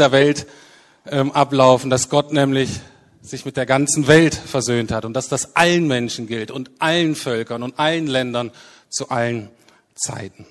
dieser 0.00 0.12
Welt 0.12 0.46
ähm, 1.10 1.30
ablaufen, 1.32 1.90
dass 1.90 2.08
Gott 2.08 2.32
nämlich 2.32 2.80
sich 3.20 3.44
mit 3.44 3.58
der 3.58 3.66
ganzen 3.66 4.06
Welt 4.06 4.34
versöhnt 4.34 4.92
hat 4.92 5.04
und 5.04 5.12
dass 5.12 5.28
das 5.28 5.56
allen 5.56 5.86
Menschen 5.86 6.26
gilt 6.26 6.50
und 6.50 6.70
allen 6.78 7.14
Völkern 7.14 7.62
und 7.62 7.78
allen 7.78 8.06
Ländern 8.06 8.50
zu 8.88 9.10
allen 9.10 9.50
Zeiten. 9.94 10.46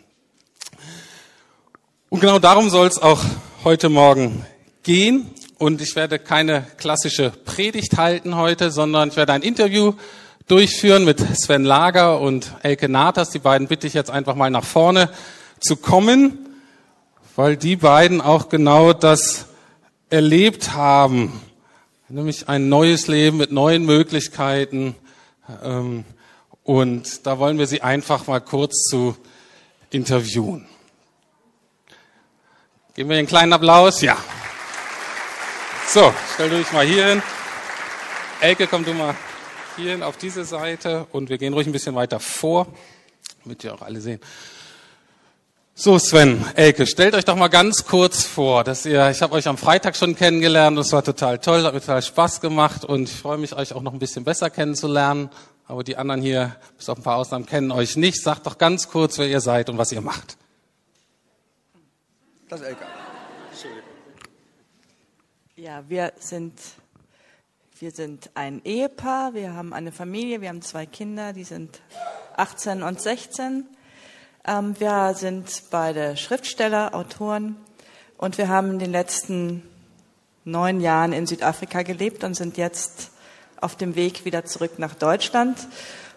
Und 2.10 2.20
genau 2.20 2.38
darum 2.38 2.70
soll 2.70 2.86
es 2.86 3.02
auch 3.02 3.24
heute 3.64 3.90
Morgen 3.90 4.46
gehen. 4.84 5.32
Und 5.58 5.82
ich 5.82 5.96
werde 5.96 6.20
keine 6.20 6.68
klassische 6.78 7.32
Predigt 7.32 7.98
halten 7.98 8.36
heute, 8.36 8.70
sondern 8.70 9.10
ich 9.10 9.16
werde 9.16 9.34
ein 9.34 9.42
Interview 9.42 9.94
durchführen 10.48 11.06
mit 11.06 11.20
Sven 11.36 11.64
Lager 11.64 12.22
und 12.22 12.54
Elke 12.62 12.88
Natas. 12.88 13.32
Die 13.32 13.40
beiden 13.40 13.68
bitte 13.68 13.88
ich 13.88 13.96
jetzt 13.96 14.12
einfach 14.12 14.36
mal 14.36 14.52
nach 14.52 14.64
vorne 14.64 15.10
zu 15.60 15.76
kommen, 15.76 16.49
weil 17.40 17.56
die 17.56 17.78
beiden 17.78 18.20
auch 18.20 18.50
genau 18.50 18.92
das 18.92 19.46
erlebt 20.10 20.74
haben, 20.74 21.40
nämlich 22.10 22.50
ein 22.50 22.68
neues 22.68 23.08
Leben 23.08 23.38
mit 23.38 23.50
neuen 23.50 23.86
Möglichkeiten. 23.86 24.94
Ähm, 25.64 26.04
und 26.64 27.26
da 27.26 27.40
wollen 27.40 27.58
wir 27.58 27.66
sie 27.66 27.82
einfach 27.82 28.28
mal 28.28 28.42
kurz 28.42 28.90
zu 28.90 29.16
interviewen. 29.90 30.68
Geben 32.94 33.10
wir 33.10 33.18
einen 33.18 33.26
kleinen 33.26 33.54
Applaus? 33.54 34.02
Ja. 34.02 34.18
So, 35.88 36.14
stell 36.34 36.50
du 36.50 36.58
dich 36.58 36.74
mal 36.74 36.86
hier 36.86 37.08
hin. 37.08 37.24
Elke, 38.42 38.68
komm 38.68 38.84
du 38.84 38.94
mal 38.94 39.16
hier 39.78 39.92
hin 39.92 40.04
auf 40.04 40.18
diese 40.18 40.44
Seite 40.44 41.08
und 41.14 41.30
wir 41.30 41.38
gehen 41.38 41.54
ruhig 41.54 41.68
ein 41.68 41.72
bisschen 41.72 41.96
weiter 41.96 42.20
vor, 42.20 42.68
damit 43.46 43.64
wir 43.64 43.76
auch 43.76 43.82
alle 43.82 44.02
sehen. 44.02 44.20
So, 45.82 45.98
Sven, 45.98 46.46
Elke, 46.56 46.86
stellt 46.86 47.16
euch 47.16 47.24
doch 47.24 47.38
mal 47.38 47.48
ganz 47.48 47.86
kurz 47.86 48.26
vor, 48.26 48.66
dass 48.66 48.86
ihr, 48.86 49.10
ich 49.12 49.22
habe 49.22 49.34
euch 49.34 49.48
am 49.48 49.58
Freitag 49.58 49.96
schon 49.96 50.14
kennengelernt, 50.14 50.78
das 50.78 50.92
war 50.92 51.06
total 51.06 51.40
toll, 51.40 51.64
hat 51.64 51.74
mir 51.74 51.80
total 51.80 52.02
Spaß 52.02 52.42
gemacht 52.42 52.84
und 52.84 53.04
ich 53.04 53.16
freue 53.16 53.38
mich, 53.38 53.56
euch 53.56 53.72
auch 53.72 53.82
noch 53.82 53.94
ein 53.94 54.00
bisschen 54.00 54.26
besser 54.26 54.50
kennenzulernen. 54.50 55.30
Aber 55.68 55.86
die 55.86 55.96
anderen 55.96 56.22
hier, 56.22 56.58
bis 56.76 56.90
auf 56.90 56.98
ein 56.98 57.04
paar 57.04 57.16
Ausnahmen, 57.16 57.46
kennen 57.46 57.72
euch 57.72 57.96
nicht. 57.96 58.22
Sagt 58.22 58.46
doch 58.46 58.58
ganz 58.58 58.90
kurz, 58.90 59.18
wer 59.20 59.30
ihr 59.30 59.40
seid 59.40 59.70
und 59.70 59.78
was 59.78 59.94
ihr 59.94 60.02
macht. 60.02 60.36
Das 62.50 62.60
ist 62.60 62.68
Elke. 62.68 62.86
Ja, 65.56 65.86
wir 65.88 66.12
sind, 66.20 66.60
wir 67.80 67.92
sind 67.92 68.32
ein 68.34 68.62
Ehepaar, 68.66 69.34
wir 69.34 69.54
haben 69.54 69.72
eine 69.72 69.94
Familie, 69.94 70.42
wir 70.42 70.50
haben 70.50 70.62
zwei 70.62 70.86
Kinder, 70.86 71.32
die 71.32 71.46
sind 71.46 71.80
18 72.36 72.84
und 72.84 73.00
16. 73.00 73.66
Ähm, 74.50 74.74
wir 74.80 75.14
sind 75.14 75.46
beide 75.70 76.18
Schriftsteller, 76.18 76.96
Autoren 76.96 77.56
und 78.18 78.40
wir 78.40 78.48
haben 78.48 78.72
in 78.72 78.80
den 78.80 78.92
letzten 78.92 79.62
neun 80.44 80.82
Jahren 80.82 81.14
in 81.14 81.28
Südafrika 81.28 81.84
gelebt 81.84 82.24
und 82.24 82.34
sind 82.34 82.58
jetzt 82.58 83.12
auf 83.62 83.76
dem 83.76 83.94
Weg 83.94 84.26
wieder 84.26 84.46
zurück 84.46 84.80
nach 84.80 84.96
Deutschland. 84.96 85.60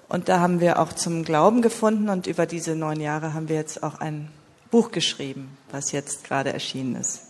Und 0.08 0.30
da 0.30 0.40
haben 0.40 0.60
wir 0.60 0.78
auch 0.78 0.94
zum 0.94 1.24
Glauben 1.24 1.60
gefunden 1.60 2.08
und 2.08 2.26
über 2.26 2.46
diese 2.46 2.74
neun 2.74 3.00
Jahre 3.00 3.34
haben 3.34 3.50
wir 3.50 3.56
jetzt 3.56 3.82
auch 3.82 4.00
ein 4.00 4.30
Buch 4.70 4.92
geschrieben, 4.92 5.54
was 5.70 5.92
jetzt 5.92 6.24
gerade 6.24 6.54
erschienen 6.54 6.96
ist. 6.96 7.24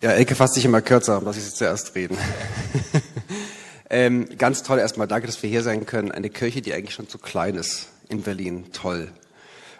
Ja, 0.00 0.12
Elke 0.12 0.34
fasst 0.34 0.54
sich 0.54 0.64
immer 0.64 0.80
kürzer, 0.80 1.20
lass 1.22 1.36
ich 1.36 1.44
sie 1.44 1.52
zuerst 1.52 1.94
reden. 1.94 2.16
ähm, 3.90 4.28
ganz 4.38 4.62
toll 4.62 4.78
erstmal, 4.78 5.08
danke, 5.08 5.26
dass 5.26 5.42
wir 5.42 5.50
hier 5.50 5.62
sein 5.62 5.84
können. 5.84 6.12
Eine 6.12 6.30
Kirche, 6.30 6.62
die 6.62 6.72
eigentlich 6.72 6.94
schon 6.94 7.08
zu 7.08 7.18
klein 7.18 7.56
ist 7.56 7.88
in 8.08 8.22
Berlin, 8.22 8.66
toll. 8.72 9.12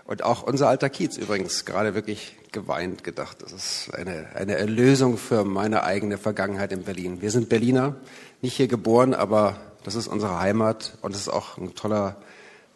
Und 0.05 0.25
auch 0.25 0.43
unser 0.43 0.69
alter 0.69 0.91
Kiez 0.91 1.17
übrigens, 1.17 1.65
gerade 1.65 1.95
wirklich 1.95 2.37
geweint 2.51 3.05
gedacht. 3.05 3.43
Das 3.43 3.53
ist 3.53 3.95
eine, 3.95 4.27
eine 4.35 4.57
Erlösung 4.57 5.17
für 5.17 5.45
meine 5.45 5.85
eigene 5.85 6.19
Vergangenheit 6.19 6.73
in 6.73 6.83
Berlin. 6.83 7.23
Wir 7.23 7.31
sind 7.31 7.49
Berliner, 7.49 7.95
nicht 8.43 8.57
hier 8.57 8.67
geboren, 8.67 9.15
aber 9.15 9.61
das 9.85 9.95
ist 9.95 10.09
unsere 10.09 10.41
Heimat 10.41 10.99
und 11.01 11.15
es 11.15 11.23
ist 11.23 11.29
auch 11.29 11.57
ein 11.57 11.75
toller 11.77 12.17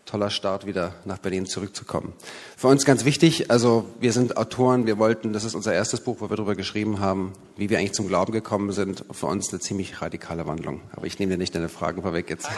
toller 0.07 0.31
Start, 0.31 0.67
wieder 0.67 0.95
nach 1.05 1.19
Berlin 1.19 1.47
zurückzukommen. 1.47 2.13
Für 2.57 2.69
uns 2.69 2.85
ganz 2.85 3.05
wichtig, 3.05 3.51
also 3.51 3.87
wir 4.01 4.13
sind 4.13 4.37
Autoren, 4.37 4.87
wir 4.87 4.99
wollten, 4.99 5.33
das 5.33 5.45
ist 5.45 5.55
unser 5.55 5.73
erstes 5.73 6.01
Buch, 6.01 6.17
wo 6.21 6.31
wir 6.31 6.37
darüber 6.37 6.55
geschrieben 6.55 7.01
haben, 7.01 7.33
wie 7.57 7.71
wir 7.71 7.79
eigentlich 7.79 7.95
zum 7.95 8.07
Glauben 8.07 8.33
gekommen 8.33 8.73
sind. 8.73 9.05
Für 9.11 9.27
uns 9.27 9.51
eine 9.51 9.61
ziemlich 9.61 10.03
radikale 10.03 10.47
Wandlung. 10.47 10.83
Aber 10.93 11.07
ich 11.07 11.19
nehme 11.19 11.33
dir 11.33 11.39
nicht 11.39 11.55
deine 11.55 11.69
Fragen 11.69 12.03
vorweg 12.03 12.29
jetzt. 12.29 12.49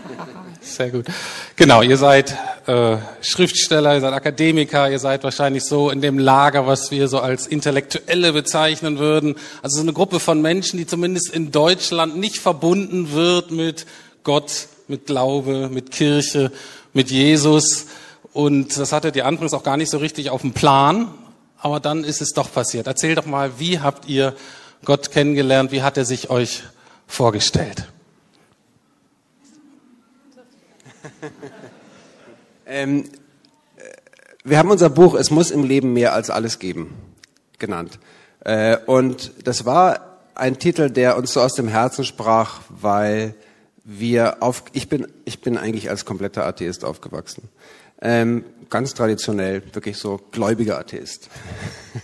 Sehr 0.60 0.90
gut. 0.90 1.06
Genau, 1.56 1.82
ihr 1.82 1.96
seid 1.96 2.36
äh, 2.66 2.96
Schriftsteller, 3.20 3.94
ihr 3.94 4.00
seid 4.00 4.12
Akademiker, 4.12 4.90
ihr 4.90 4.98
seid 4.98 5.22
wahrscheinlich 5.22 5.64
so 5.64 5.90
in 5.90 6.00
dem 6.00 6.18
Lager, 6.18 6.66
was 6.66 6.90
wir 6.90 7.08
so 7.08 7.20
als 7.20 7.46
Intellektuelle 7.46 8.32
bezeichnen 8.32 8.98
würden. 8.98 9.36
Also 9.62 9.76
so 9.76 9.82
eine 9.82 9.92
Gruppe 9.92 10.18
von 10.18 10.40
Menschen, 10.40 10.78
die 10.78 10.86
zumindest 10.86 11.30
in 11.30 11.52
Deutschland 11.52 12.16
nicht 12.16 12.38
verbunden 12.38 13.12
wird 13.12 13.50
mit 13.50 13.86
Gott, 14.22 14.68
mit 14.88 15.06
Glaube, 15.06 15.68
mit 15.68 15.90
Kirche, 15.90 16.52
mit 16.96 17.10
Jesus. 17.10 17.86
Und 18.32 18.76
das 18.76 18.92
hattet 18.92 19.14
ihr 19.14 19.26
anfangs 19.26 19.52
auch 19.52 19.62
gar 19.62 19.76
nicht 19.76 19.90
so 19.90 19.98
richtig 19.98 20.30
auf 20.30 20.40
dem 20.40 20.52
Plan. 20.52 21.12
Aber 21.58 21.78
dann 21.78 22.02
ist 22.02 22.20
es 22.20 22.32
doch 22.32 22.50
passiert. 22.52 22.86
Erzähl 22.86 23.14
doch 23.14 23.26
mal, 23.26 23.58
wie 23.60 23.80
habt 23.80 24.08
ihr 24.08 24.34
Gott 24.84 25.10
kennengelernt? 25.12 25.70
Wie 25.72 25.82
hat 25.82 25.96
er 25.96 26.04
sich 26.04 26.30
euch 26.30 26.64
vorgestellt? 27.06 27.86
ähm, 32.66 33.04
äh, 33.76 33.82
wir 34.44 34.58
haben 34.58 34.70
unser 34.70 34.90
Buch 34.90 35.14
Es 35.14 35.30
muss 35.30 35.50
im 35.50 35.64
Leben 35.64 35.92
mehr 35.92 36.14
als 36.14 36.30
alles 36.30 36.58
geben 36.58 36.94
genannt. 37.58 37.98
Äh, 38.40 38.78
und 38.86 39.32
das 39.44 39.64
war 39.64 40.18
ein 40.34 40.58
Titel, 40.58 40.90
der 40.90 41.16
uns 41.16 41.32
so 41.32 41.40
aus 41.40 41.54
dem 41.54 41.68
Herzen 41.68 42.04
sprach, 42.04 42.60
weil 42.68 43.34
wir 43.88 44.42
auf, 44.42 44.64
ich 44.72 44.88
bin, 44.88 45.06
ich 45.24 45.40
bin 45.40 45.56
eigentlich 45.56 45.88
als 45.88 46.04
kompletter 46.04 46.44
Atheist 46.44 46.84
aufgewachsen. 46.84 47.48
Ähm, 48.02 48.44
ganz 48.68 48.94
traditionell, 48.94 49.62
wirklich 49.72 49.96
so 49.96 50.20
gläubiger 50.32 50.78
Atheist. 50.78 51.30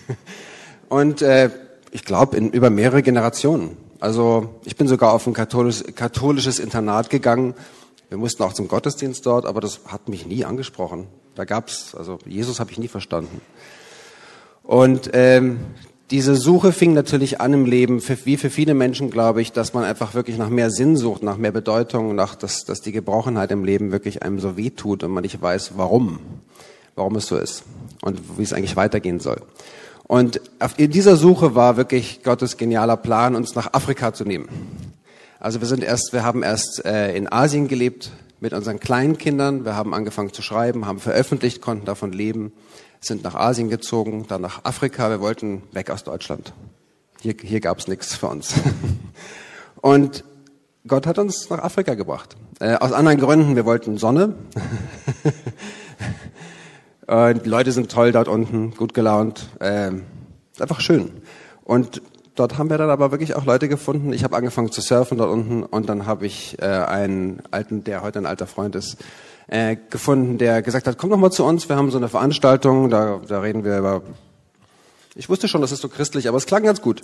Und 0.89 1.23
äh, 1.23 1.51
ich 1.91 2.05
glaube 2.05 2.39
über 2.39 2.71
mehrere 2.71 3.03
Generationen. 3.03 3.77
Also 3.99 4.61
ich 4.65 4.77
bin 4.77 4.87
sogar 4.87 5.13
auf 5.13 5.27
ein 5.27 5.35
katholisch, 5.35 5.83
katholisches 5.95 6.61
Internat 6.61 7.11
gegangen. 7.11 7.55
Wir 8.09 8.19
mussten 8.19 8.43
auch 8.45 8.53
zum 8.53 8.69
Gottesdienst 8.69 9.27
dort, 9.27 9.45
aber 9.45 9.61
das 9.61 9.81
hat 9.87 10.09
mich 10.09 10.25
nie 10.25 10.45
angesprochen. 10.45 11.09
Da 11.35 11.45
gab's, 11.45 11.95
also 11.95 12.19
Jesus 12.27 12.61
habe 12.61 12.71
ich 12.71 12.79
nie 12.79 12.89
verstanden. 12.89 13.41
Und 14.63 15.11
ähm, 15.15 15.61
diese 16.13 16.37
Suche 16.37 16.73
fing 16.73 16.93
natürlich 16.93 17.41
an 17.41 17.55
im 17.55 17.65
Leben, 17.65 18.03
für, 18.03 18.27
wie 18.27 18.37
für 18.37 18.51
viele 18.51 18.75
Menschen, 18.75 19.11
glaube 19.11 19.41
ich, 19.41 19.51
dass 19.51 19.73
man 19.73 19.83
einfach 19.83 20.13
wirklich 20.13 20.37
nach 20.37 20.51
mehr 20.51 20.71
Sinn 20.71 20.99
sucht, 20.99 21.23
nach 21.23 21.39
mehr 21.39 21.53
Bedeutung, 21.53 22.15
nach, 22.15 22.35
dass, 22.35 22.65
dass 22.67 22.83
die 22.83 22.93
Gebrochenheit 22.93 23.51
im 23.51 23.65
Leben 23.65 23.93
wirklich 23.93 24.23
einem 24.23 24.39
so 24.39 24.59
wehtut 24.59 25.03
und 25.03 25.11
man 25.11 25.23
nicht 25.23 25.41
weiß, 25.41 25.73
warum, 25.77 26.21
warum 26.97 27.17
es 27.17 27.27
so 27.27 27.39
ist 27.39 27.65
und 28.03 28.21
wie 28.37 28.43
es 28.43 28.53
eigentlich 28.53 28.77
weitergehen 28.77 29.21
soll. 29.21 29.41
Und 30.07 30.39
in 30.77 30.91
dieser 30.91 31.17
Suche 31.17 31.55
war 31.55 31.79
wirklich 31.79 32.23
Gottes 32.23 32.59
genialer 32.59 32.99
Plan, 32.99 33.35
uns 33.35 33.55
nach 33.55 33.73
Afrika 33.73 34.13
zu 34.13 34.25
nehmen. 34.27 34.51
Also 35.41 35.63
wir 35.63 35.67
sind 35.67 35.83
erst, 35.83 36.13
wir 36.13 36.25
haben 36.25 36.43
erst 36.43 36.85
äh, 36.85 37.17
in 37.17 37.33
Asien 37.33 37.69
gelebt 37.69 38.11
mit 38.39 38.53
unseren 38.53 38.81
kleinen 38.81 39.17
Kindern. 39.17 39.65
Wir 39.65 39.77
haben 39.77 39.95
angefangen 39.95 40.35
zu 40.35 40.43
schreiben, 40.43 40.85
haben 40.85 41.01
veröffentlicht, 41.01 41.63
konnten 41.63 41.87
davon 41.87 42.13
leben 42.13 42.53
sind 43.03 43.25
nach 43.25 43.35
Asien 43.35 43.69
gezogen, 43.69 44.27
dann 44.29 44.41
nach 44.41 44.65
Afrika. 44.65 45.11
Wir 45.11 45.21
wollten 45.21 45.63
weg 45.73 45.91
aus 45.91 46.05
Deutschland. 46.05 46.55
Hier, 47.21 47.35
hier 47.41 47.61
gab 47.61 47.79
es 47.79 47.89
nichts 47.89 48.15
für 48.15 48.29
uns. 48.29 48.55
Und 49.81 50.25
Gott 50.87 51.07
hat 51.07 51.19
uns 51.19 51.51
nach 51.51 51.59
Afrika 51.59 51.95
gebracht. 51.95 52.37
Äh, 52.61 52.77
aus 52.77 52.93
anderen 52.93 53.19
Gründen. 53.19 53.57
Wir 53.57 53.67
wollten 53.67 53.99
Sonne. 53.99 54.35
Und 57.07 57.45
die 57.45 57.49
Leute 57.49 57.73
sind 57.73 57.91
toll 57.91 58.13
dort 58.13 58.29
unten, 58.29 58.73
gut 58.75 58.95
gelaunt. 58.95 59.49
Äh, 59.59 59.91
einfach 60.61 60.81
schön. 60.81 61.11
Und 61.65 62.01
dort 62.37 62.59
haben 62.59 62.71
wir 62.71 62.79
dann 62.79 62.91
aber 62.91 63.11
wirklich 63.11 63.35
auch 63.35 63.45
Leute 63.45 63.69
gefunden. 63.69 64.13
Ich 64.13 64.25
habe 64.25 64.37
angefangen 64.37 64.71
zu 64.71 64.81
surfen 64.81 65.19
dort 65.19 65.31
unten 65.31 65.65
und 65.65 65.89
dann 65.89 66.07
habe 66.07 66.27
ich 66.27 66.61
äh, 66.61 66.67
einen 66.67 67.43
alten, 67.51 67.85
der 67.85 68.03
heute 68.03 68.21
ein 68.21 68.27
alter 68.27 68.47
Freund 68.47 68.77
ist, 68.77 68.97
äh, 69.49 69.77
gefunden, 69.91 70.39
der 70.39 70.63
gesagt 70.63 70.87
hat, 70.87 70.99
komm 70.99 71.11
doch 71.11 71.17
mal 71.17 71.31
zu 71.31 71.45
uns, 71.45 71.69
wir 71.69 71.77
haben 71.77 71.91
so 71.91 71.99
eine 71.99 72.09
Veranstaltung, 72.09 72.91
da, 72.91 73.21
da 73.27 73.41
reden 73.41 73.65
wir 73.65 73.79
über... 73.79 74.03
Ich 75.15 75.29
wusste 75.29 75.47
schon, 75.47 75.61
das 75.61 75.73
ist 75.73 75.83
so 75.83 75.89
christlich, 75.89 76.29
aber 76.29 76.39
es 76.39 76.47
klang 76.47 76.63
ganz 76.63 76.81
gut. 76.81 77.03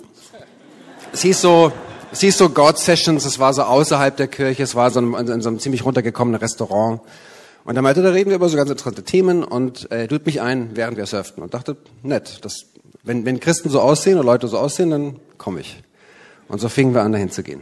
Es 1.13 1.21
hieß 1.21 1.41
so, 1.41 1.71
es 2.11 2.21
hieß 2.21 2.37
so 2.37 2.49
God 2.49 2.77
Sessions, 2.77 3.25
es 3.25 3.37
war 3.37 3.53
so 3.53 3.63
außerhalb 3.63 4.15
der 4.17 4.27
Kirche, 4.27 4.63
es 4.63 4.73
war 4.73 4.89
so 4.89 4.99
in, 4.99 5.13
in 5.13 5.41
so 5.41 5.49
einem 5.49 5.59
ziemlich 5.59 5.85
runtergekommenen 5.85 6.39
Restaurant. 6.39 7.01
Und 7.65 7.75
er 7.75 7.81
meinte, 7.83 8.01
da 8.01 8.09
reden 8.09 8.29
wir 8.29 8.37
über 8.37 8.49
so 8.49 8.57
ganz 8.57 8.69
interessante 8.69 9.03
Themen 9.03 9.43
und 9.43 9.91
äh, 9.91 10.07
tut 10.07 10.25
mich 10.25 10.41
ein, 10.41 10.71
während 10.73 10.97
wir 10.97 11.05
surften. 11.05 11.43
Und 11.43 11.53
dachte, 11.53 11.77
nett, 12.01 12.39
das, 12.43 12.65
wenn, 13.03 13.25
wenn 13.25 13.39
Christen 13.39 13.69
so 13.69 13.79
aussehen 13.79 14.17
oder 14.17 14.25
Leute 14.25 14.47
so 14.47 14.57
aussehen, 14.57 14.89
dann 14.89 15.19
komme 15.37 15.59
ich. 15.59 15.83
Und 16.47 16.59
so 16.59 16.67
fingen 16.67 16.95
wir 16.95 17.03
an, 17.03 17.11
dahin 17.11 17.29
zu 17.29 17.43
gehen. 17.43 17.61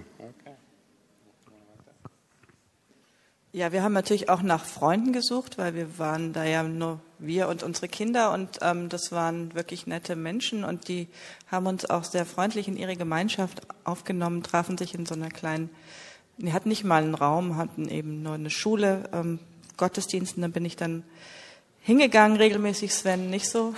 Ja, 3.53 3.71
wir 3.71 3.81
haben 3.81 3.93
natürlich 3.93 4.29
auch 4.29 4.41
nach 4.41 4.65
Freunden 4.65 5.13
gesucht, 5.13 5.57
weil 5.57 5.73
wir 5.73 5.97
waren 5.97 6.33
da 6.33 6.43
ja 6.43 6.63
nur 6.63 6.99
wir 7.17 7.47
und 7.47 7.63
unsere 7.63 7.87
Kinder 7.87 8.33
und 8.33 8.59
ähm, 8.61 8.89
das 8.89 9.13
waren 9.13 9.55
wirklich 9.55 9.87
nette 9.87 10.17
Menschen 10.17 10.65
und 10.65 10.89
die 10.89 11.07
haben 11.49 11.65
uns 11.65 11.89
auch 11.89 12.03
sehr 12.03 12.25
freundlich 12.25 12.67
in 12.67 12.75
ihre 12.75 12.97
Gemeinschaft 12.97 13.61
aufgenommen, 13.85 14.43
trafen 14.43 14.77
sich 14.77 14.93
in 14.93 15.05
so 15.05 15.15
einer 15.15 15.29
kleinen, 15.29 15.69
die 16.37 16.51
hatten 16.51 16.67
nicht 16.67 16.83
mal 16.83 17.01
einen 17.01 17.15
Raum, 17.15 17.55
hatten 17.55 17.87
eben 17.87 18.21
nur 18.21 18.33
eine 18.33 18.49
Schule, 18.49 19.09
ähm, 19.13 19.39
Gottesdiensten, 19.77 20.41
dann 20.41 20.51
bin 20.51 20.65
ich 20.65 20.75
dann 20.75 21.03
hingegangen, 21.79 22.35
regelmäßig 22.35 22.93
Sven 22.93 23.29
nicht 23.29 23.49
so. 23.49 23.73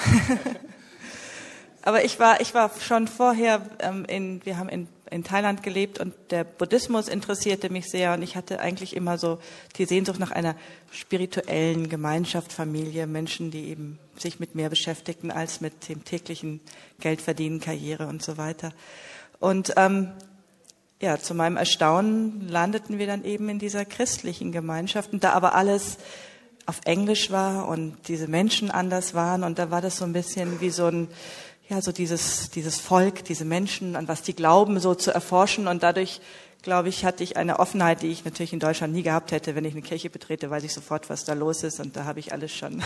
Aber 1.84 2.04
ich 2.04 2.20
war, 2.20 2.42
ich 2.42 2.56
war 2.56 2.72
schon 2.80 3.08
vorher 3.08 3.62
ähm, 3.80 4.04
in, 4.06 4.44
wir 4.46 4.58
haben 4.58 4.68
in 4.68 4.88
in 5.12 5.24
Thailand 5.24 5.64
gelebt 5.64 6.00
und 6.00 6.14
der 6.30 6.44
Buddhismus 6.44 7.08
interessierte 7.08 7.70
mich 7.70 7.90
sehr 7.90 8.14
und 8.14 8.22
ich 8.22 8.36
hatte 8.36 8.60
eigentlich 8.60 8.96
immer 8.96 9.18
so 9.18 9.40
die 9.78 9.86
Sehnsucht 9.86 10.20
nach 10.20 10.32
einer 10.32 10.56
spirituellen 10.92 11.90
Gemeinschaft, 11.90 12.54
Familie, 12.54 13.08
Menschen, 13.08 13.52
die 13.52 13.70
eben 13.70 14.00
sich 14.18 14.40
mit 14.40 14.56
mehr 14.56 14.70
beschäftigten 14.70 15.32
als 15.32 15.62
mit 15.62 15.90
dem 15.90 16.04
täglichen 16.04 16.60
Geldverdienen, 17.00 17.60
Karriere 17.60 18.08
und 18.08 18.22
so 18.22 18.38
weiter. 18.38 18.72
Und 19.40 19.74
ähm, 19.78 20.12
ja, 21.02 21.18
zu 21.18 21.34
meinem 21.34 21.58
Erstaunen 21.58 22.48
landeten 22.50 23.00
wir 23.00 23.08
dann 23.08 23.24
eben 23.24 23.50
in 23.50 23.60
dieser 23.60 23.86
christlichen 23.86 24.52
Gemeinschaft 24.52 25.14
und 25.14 25.24
da 25.24 25.32
aber 25.32 25.56
alles 25.56 25.98
auf 26.66 26.82
Englisch 26.86 27.32
war 27.32 27.68
und 27.68 27.98
diese 28.08 28.28
Menschen 28.28 28.70
anders 28.70 29.16
waren 29.16 29.44
und 29.44 29.58
da 29.58 29.72
war 29.72 29.82
das 29.82 29.98
so 29.98 30.06
ein 30.06 30.14
bisschen 30.14 30.62
wie 30.62 30.70
so 30.70 30.86
ein 30.86 31.08
ja, 31.70 31.82
so 31.84 31.92
dieses, 31.92 32.50
dieses 32.50 32.80
Volk, 32.80 33.24
diese 33.26 33.46
Menschen, 33.46 33.96
an 33.96 34.08
was 34.08 34.24
die 34.24 34.36
glauben, 34.36 34.80
so 34.80 34.96
zu 34.96 35.12
erforschen. 35.12 35.68
Und 35.68 35.84
dadurch, 35.84 36.20
glaube 36.64 36.90
ich, 36.90 37.06
hatte 37.06 37.24
ich 37.24 37.38
eine 37.38 37.60
Offenheit, 37.60 38.02
die 38.02 38.08
ich 38.08 38.26
natürlich 38.26 38.54
in 38.54 38.60
Deutschland 38.60 38.92
nie 38.92 39.04
gehabt 39.04 39.32
hätte. 39.32 39.54
Wenn 39.54 39.66
ich 39.66 39.74
eine 39.74 39.84
Kirche 39.84 40.10
betrete, 40.10 40.50
weiß 40.50 40.64
ich 40.64 40.74
sofort, 40.74 41.12
was 41.12 41.26
da 41.26 41.34
los 41.34 41.62
ist. 41.62 41.80
Und 41.80 41.96
da 41.96 42.06
habe 42.06 42.20
ich 42.20 42.34
alles 42.34 42.52
schon 42.52 42.82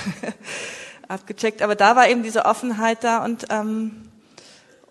abgecheckt. 1.07 1.62
Aber 1.62 1.75
da 1.75 1.95
war 1.95 2.09
eben 2.09 2.24
diese 2.24 2.44
Offenheit 2.44 3.06
da 3.06 3.24
und, 3.24 3.45
ähm, 3.51 4.09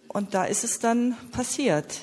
und 0.09 0.33
da 0.33 0.45
ist 0.45 0.65
es 0.65 0.79
dann 0.79 1.15
passiert. 1.31 1.99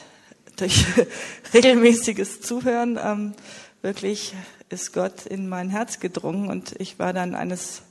Durch 0.57 0.85
regelmäßiges 1.55 2.41
Zuhören 2.41 2.99
ähm, 3.03 3.33
wirklich 3.81 4.35
ist 4.69 4.93
Gott 4.93 5.25
in 5.25 5.49
mein 5.49 5.71
Herz 5.71 5.99
gedrungen 5.99 6.49
und 6.49 6.79
ich 6.79 6.99
war 6.99 7.13
dann 7.13 7.33
eines 7.33 7.81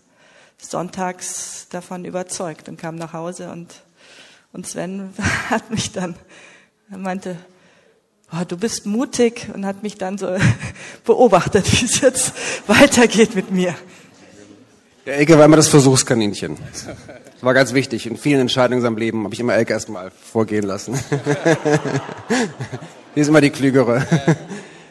Sonntags 0.59 1.67
davon 1.71 2.05
überzeugt 2.05 2.69
und 2.69 2.79
kam 2.79 2.95
nach 2.95 3.13
Hause 3.13 3.51
und 3.51 3.83
und 4.53 4.67
Sven 4.67 5.13
hat 5.51 5.71
mich 5.71 5.93
dann, 5.93 6.15
er 6.91 6.99
meinte, 6.99 7.37
oh, 8.33 8.45
du 8.47 8.57
bist 8.57 8.87
mutig 8.87 9.49
und 9.55 9.67
hat 9.67 9.83
mich 9.83 9.97
dann 9.97 10.19
so 10.19 10.37
beobachtet, 11.05 11.71
wie 11.81 11.85
es 11.85 12.01
jetzt 12.01 12.33
weitergeht 12.67 13.35
mit 13.35 13.51
mir. 13.51 13.75
Der 15.07 15.17
Elke 15.17 15.39
war 15.39 15.47
immer 15.47 15.57
das 15.57 15.69
Versuchskaninchen. 15.69 16.59
Das 16.71 17.43
war 17.43 17.55
ganz 17.55 17.73
wichtig. 17.73 18.07
In 18.07 18.19
vielen 18.19 18.41
Entscheidungen 18.41 18.81
in 18.81 18.83
seinem 18.83 18.99
Leben 18.99 19.25
habe 19.25 19.33
ich 19.33 19.41
immer 19.41 19.55
Elke 19.55 19.73
erstmal 19.73 20.11
vorgehen 20.11 20.65
lassen. 20.65 20.99
die 23.17 23.21
ist 23.21 23.29
immer 23.29 23.41
die 23.41 23.49
Klügere. 23.49 24.07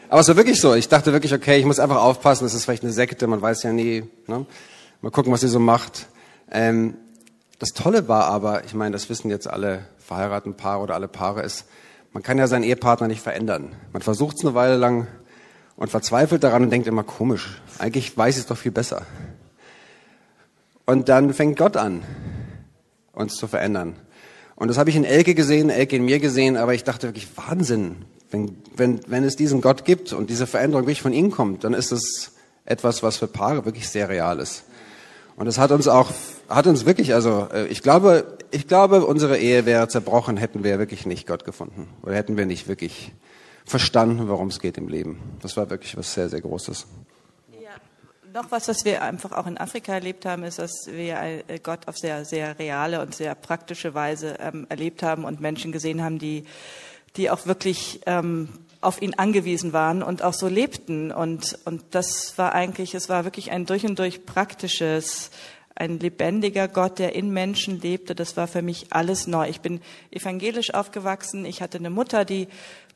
Aber 0.09 0.21
es 0.21 0.27
war 0.27 0.37
wirklich 0.37 0.59
so. 0.59 0.73
Ich 0.73 0.87
dachte 0.89 1.11
wirklich, 1.13 1.33
okay, 1.33 1.59
ich 1.59 1.65
muss 1.65 1.79
einfach 1.79 1.97
aufpassen. 1.97 2.45
Das 2.45 2.55
ist 2.55 2.63
vielleicht 2.63 2.83
eine 2.83 2.93
Sekte, 2.93 3.27
man 3.27 3.41
weiß 3.41 3.61
ja 3.63 3.71
nie. 3.71 4.05
Ne? 4.25 4.47
Mal 5.01 5.11
gucken, 5.11 5.31
was 5.31 5.41
sie 5.41 5.49
so 5.49 5.59
macht. 5.59 6.07
Ähm, 6.51 6.95
das 7.59 7.69
Tolle 7.69 8.07
war 8.07 8.25
aber, 8.25 8.65
ich 8.65 8.73
meine, 8.73 8.91
das 8.91 9.09
wissen 9.09 9.29
jetzt 9.29 9.47
alle 9.49 9.85
verheirateten 9.97 10.55
Paare 10.55 10.83
oder 10.83 10.95
alle 10.95 11.07
Paare, 11.07 11.41
ist, 11.41 11.65
man 12.13 12.23
kann 12.23 12.37
ja 12.37 12.47
seinen 12.47 12.63
Ehepartner 12.63 13.07
nicht 13.07 13.21
verändern. 13.21 13.75
Man 13.93 14.01
versucht 14.01 14.37
es 14.37 14.45
eine 14.45 14.53
Weile 14.55 14.77
lang 14.77 15.07
und 15.75 15.89
verzweifelt 15.89 16.43
daran 16.43 16.63
und 16.63 16.69
denkt 16.69 16.87
immer, 16.87 17.03
komisch, 17.03 17.61
eigentlich 17.79 18.17
weiß 18.17 18.35
ich 18.35 18.41
es 18.41 18.47
doch 18.47 18.57
viel 18.57 18.71
besser. 18.71 19.03
Und 20.85 21.09
dann 21.09 21.33
fängt 21.33 21.57
Gott 21.57 21.77
an, 21.77 22.03
uns 23.11 23.35
zu 23.35 23.47
verändern. 23.47 23.95
Und 24.55 24.69
das 24.69 24.77
habe 24.77 24.89
ich 24.89 24.95
in 24.95 25.03
Elke 25.03 25.35
gesehen, 25.35 25.69
Elke 25.69 25.95
in 25.95 26.05
mir 26.05 26.19
gesehen, 26.19 26.57
aber 26.57 26.73
ich 26.73 26.83
dachte 26.83 27.07
wirklich, 27.07 27.27
Wahnsinn. 27.37 28.05
Wenn, 28.31 28.57
wenn, 28.75 28.99
wenn 29.07 29.23
es 29.23 29.35
diesen 29.35 29.61
Gott 29.61 29.85
gibt 29.85 30.13
und 30.13 30.29
diese 30.29 30.47
Veränderung 30.47 30.85
wirklich 30.85 31.01
von 31.01 31.13
ihm 31.13 31.31
kommt, 31.31 31.63
dann 31.63 31.73
ist 31.73 31.91
es 31.91 32.33
etwas, 32.65 33.03
was 33.03 33.17
für 33.17 33.27
Paare 33.27 33.65
wirklich 33.65 33.87
sehr 33.87 34.09
real 34.09 34.39
ist. 34.39 34.63
Und 35.35 35.45
das 35.45 35.59
hat 35.59 35.71
uns 35.71 35.87
auch, 35.87 36.11
hat 36.49 36.67
uns 36.67 36.85
wirklich, 36.85 37.13
also 37.13 37.47
äh, 37.51 37.67
ich 37.67 37.81
glaube, 37.81 38.37
ich 38.51 38.67
glaube, 38.67 39.05
unsere 39.05 39.37
Ehe 39.37 39.65
wäre 39.65 39.87
zerbrochen, 39.87 40.37
hätten 40.37 40.63
wir 40.63 40.79
wirklich 40.79 41.05
nicht 41.05 41.27
Gott 41.27 41.45
gefunden. 41.45 41.87
Oder 42.03 42.15
hätten 42.15 42.37
wir 42.37 42.45
nicht 42.45 42.67
wirklich 42.67 43.11
verstanden, 43.65 44.29
worum 44.29 44.47
es 44.47 44.59
geht 44.59 44.77
im 44.77 44.87
Leben. 44.87 45.19
Das 45.41 45.57
war 45.57 45.69
wirklich 45.69 45.97
was 45.97 46.13
sehr, 46.13 46.29
sehr 46.29 46.41
Großes. 46.41 46.87
Ja, 47.61 47.71
noch 48.33 48.49
was, 48.49 48.69
was 48.69 48.85
wir 48.85 49.01
einfach 49.01 49.33
auch 49.33 49.45
in 49.45 49.57
Afrika 49.57 49.93
erlebt 49.93 50.25
haben, 50.25 50.43
ist, 50.43 50.59
dass 50.59 50.87
wir 50.87 51.21
äh, 51.21 51.59
Gott 51.61 51.87
auf 51.87 51.97
sehr, 51.97 52.23
sehr 52.23 52.57
reale 52.57 53.01
und 53.01 53.13
sehr 53.13 53.35
praktische 53.35 53.93
Weise 53.93 54.37
ähm, 54.39 54.65
erlebt 54.69 55.03
haben 55.03 55.25
und 55.25 55.41
Menschen 55.41 55.73
gesehen 55.73 56.01
haben, 56.01 56.17
die, 56.17 56.45
die 57.17 57.29
auch 57.29 57.45
wirklich 57.45 57.99
ähm, 58.05 58.49
auf 58.79 59.01
ihn 59.01 59.15
angewiesen 59.15 59.73
waren 59.73 60.01
und 60.01 60.21
auch 60.21 60.33
so 60.33 60.47
lebten. 60.47 61.11
Und, 61.11 61.57
und 61.65 61.83
das 61.91 62.37
war 62.37 62.53
eigentlich, 62.53 62.95
es 62.95 63.09
war 63.09 63.25
wirklich 63.25 63.51
ein 63.51 63.65
durch 63.65 63.85
und 63.85 63.99
durch 63.99 64.25
praktisches, 64.25 65.31
ein 65.79 65.99
lebendiger 65.99 66.67
Gott, 66.67 66.99
der 66.99 67.13
in 67.15 67.31
Menschen 67.31 67.79
lebte. 67.79 68.15
Das 68.15 68.35
war 68.35 68.47
für 68.47 68.61
mich 68.61 68.87
alles 68.89 69.27
neu. 69.27 69.47
Ich 69.47 69.61
bin 69.61 69.81
evangelisch 70.11 70.73
aufgewachsen. 70.73 71.45
Ich 71.45 71.61
hatte 71.61 71.77
eine 71.77 71.89
Mutter, 71.89 72.25
die, 72.25 72.47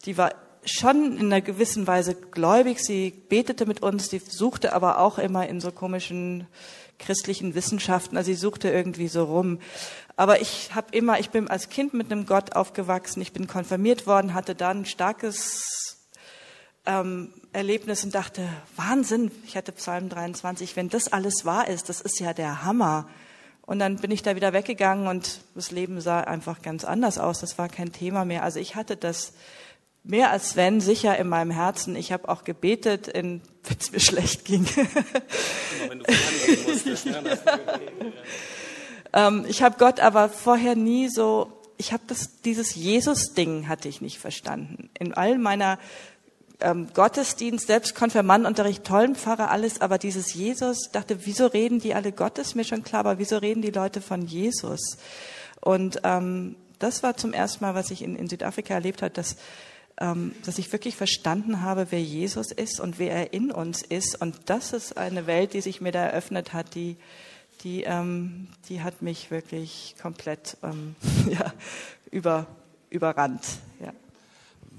die 0.05 0.17
war 0.17 0.33
schon 0.65 1.17
in 1.17 1.27
einer 1.27 1.41
gewissen 1.41 1.87
Weise 1.87 2.15
gläubig. 2.15 2.79
Sie 2.79 3.11
betete 3.29 3.65
mit 3.65 3.81
uns, 3.81 4.09
die 4.09 4.19
suchte 4.19 4.73
aber 4.73 4.99
auch 4.99 5.19
immer 5.19 5.47
in 5.47 5.59
so 5.59 5.71
komischen 5.71 6.47
christlichen 6.97 7.55
Wissenschaften. 7.55 8.17
Also 8.17 8.31
sie 8.31 8.37
suchte 8.37 8.69
irgendwie 8.69 9.07
so 9.07 9.25
rum. 9.25 9.59
Aber 10.15 10.41
ich 10.41 10.73
habe 10.73 10.95
immer, 10.95 11.19
ich 11.19 11.29
bin 11.29 11.47
als 11.47 11.69
Kind 11.69 11.93
mit 11.93 12.11
einem 12.11 12.25
Gott 12.25 12.55
aufgewachsen. 12.55 13.21
Ich 13.21 13.33
bin 13.33 13.47
konfirmiert 13.47 14.07
worden, 14.07 14.33
hatte 14.33 14.55
da 14.55 14.69
ein 14.69 14.85
starkes 14.85 15.99
ähm, 16.85 17.33
Erlebnis 17.53 18.03
und 18.03 18.15
dachte, 18.15 18.47
Wahnsinn, 18.75 19.31
ich 19.45 19.57
hatte 19.57 19.71
Psalm 19.73 20.09
23, 20.09 20.75
wenn 20.75 20.89
das 20.89 21.11
alles 21.11 21.45
wahr 21.45 21.67
ist, 21.67 21.89
das 21.89 22.01
ist 22.01 22.19
ja 22.19 22.33
der 22.33 22.63
Hammer. 22.63 23.09
Und 23.63 23.79
dann 23.79 23.97
bin 23.97 24.11
ich 24.11 24.23
da 24.23 24.35
wieder 24.35 24.53
weggegangen 24.53 25.07
und 25.07 25.41
das 25.55 25.71
Leben 25.71 26.01
sah 26.01 26.21
einfach 26.21 26.61
ganz 26.61 26.83
anders 26.83 27.17
aus. 27.17 27.39
Das 27.39 27.57
war 27.57 27.69
kein 27.69 27.91
Thema 27.91 28.25
mehr. 28.25 28.43
Also 28.43 28.59
ich 28.59 28.75
hatte 28.75 28.97
das 28.97 29.33
mehr 30.03 30.31
als 30.31 30.51
Sven 30.51 30.81
sicher 30.81 31.17
in 31.17 31.27
meinem 31.29 31.51
Herzen. 31.51 31.95
Ich 31.95 32.11
habe 32.11 32.27
auch 32.29 32.43
gebetet, 32.43 33.11
wenn 33.13 33.41
es 33.79 33.91
mir 33.91 33.99
schlecht 33.99 34.45
ging. 34.45 34.65
ähm, 39.13 39.45
ich 39.47 39.61
habe 39.61 39.75
Gott 39.77 39.99
aber 39.99 40.29
vorher 40.29 40.75
nie 40.75 41.09
so, 41.09 41.51
ich 41.77 41.93
habe 41.93 42.03
das 42.07 42.41
dieses 42.41 42.75
Jesus-Ding 42.75 43.67
hatte 43.67 43.87
ich 43.87 44.01
nicht 44.01 44.19
verstanden. 44.19 44.89
In 44.97 45.13
all 45.13 45.37
meiner 45.37 45.79
ähm, 46.61 46.87
Gottesdienst, 46.93 47.67
selbst 47.67 47.95
Konfirmandenunterricht, 47.95 48.83
tollen 48.83 49.15
Pfarrer, 49.15 49.51
alles, 49.51 49.81
aber 49.81 49.97
dieses 49.97 50.33
Jesus, 50.33 50.89
dachte, 50.91 51.25
wieso 51.25 51.47
reden 51.47 51.79
die 51.79 51.93
alle 51.93 52.11
Gottes? 52.11 52.55
Mir 52.55 52.63
schon 52.63 52.83
klar, 52.83 53.01
aber 53.01 53.17
wieso 53.19 53.37
reden 53.37 53.61
die 53.61 53.71
Leute 53.71 54.01
von 54.01 54.25
Jesus? 54.25 54.97
Und 55.59 56.01
ähm, 56.03 56.55
das 56.79 57.03
war 57.03 57.17
zum 57.17 57.33
ersten 57.33 57.63
Mal, 57.63 57.75
was 57.75 57.91
ich 57.91 58.01
in, 58.01 58.15
in 58.15 58.27
Südafrika 58.27 58.73
erlebt 58.73 59.01
habe, 59.01 59.11
dass 59.11 59.35
ähm, 60.01 60.33
dass 60.45 60.57
ich 60.57 60.71
wirklich 60.71 60.95
verstanden 60.95 61.61
habe, 61.61 61.87
wer 61.91 62.01
Jesus 62.01 62.51
ist 62.51 62.79
und 62.79 62.97
wer 62.97 63.11
er 63.11 63.33
in 63.33 63.51
uns 63.51 63.83
ist. 63.83 64.19
Und 64.19 64.35
das 64.47 64.73
ist 64.73 64.97
eine 64.97 65.27
Welt, 65.27 65.53
die 65.53 65.61
sich 65.61 65.79
mir 65.79 65.91
da 65.91 66.03
eröffnet 66.03 66.53
hat, 66.53 66.73
die, 66.73 66.97
die, 67.63 67.83
ähm, 67.83 68.47
die 68.67 68.81
hat 68.81 69.01
mich 69.01 69.29
wirklich 69.29 69.95
komplett 70.01 70.57
ähm, 70.63 70.95
ja, 71.29 71.53
über, 72.09 72.47
überrannt. 72.89 73.45
Ja. 73.79 73.93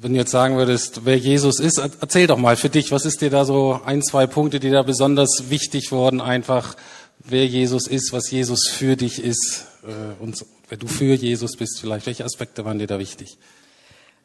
Wenn 0.03 0.15
du 0.15 0.19
jetzt 0.19 0.33
sagen 0.33 0.57
würdest, 0.57 1.05
wer 1.05 1.17
Jesus 1.17 1.61
ist, 1.61 1.79
erzähl 1.79 2.27
doch 2.27 2.37
mal 2.37 2.57
für 2.57 2.69
dich, 2.69 2.91
was 2.91 3.05
ist 3.05 3.21
dir 3.21 3.31
da 3.31 3.45
so 3.45 3.81
ein, 3.85 4.03
zwei 4.03 4.27
Punkte, 4.27 4.59
die 4.59 4.69
da 4.69 4.83
besonders 4.83 5.49
wichtig 5.49 5.93
wurden, 5.93 6.21
einfach 6.21 6.75
wer 7.21 7.47
Jesus 7.47 7.87
ist, 7.87 8.13
was 8.13 8.29
Jesus 8.29 8.67
für 8.67 8.97
dich 8.97 9.23
ist 9.23 9.65
äh, 9.85 10.21
und 10.21 10.45
wer 10.69 10.77
du 10.77 10.89
für 10.89 11.15
Jesus 11.15 11.57
bist 11.57 11.79
vielleicht. 11.79 12.07
Welche 12.07 12.25
Aspekte 12.25 12.65
waren 12.65 12.81
dir 12.81 12.89
da 12.89 12.99
wichtig? 12.99 13.39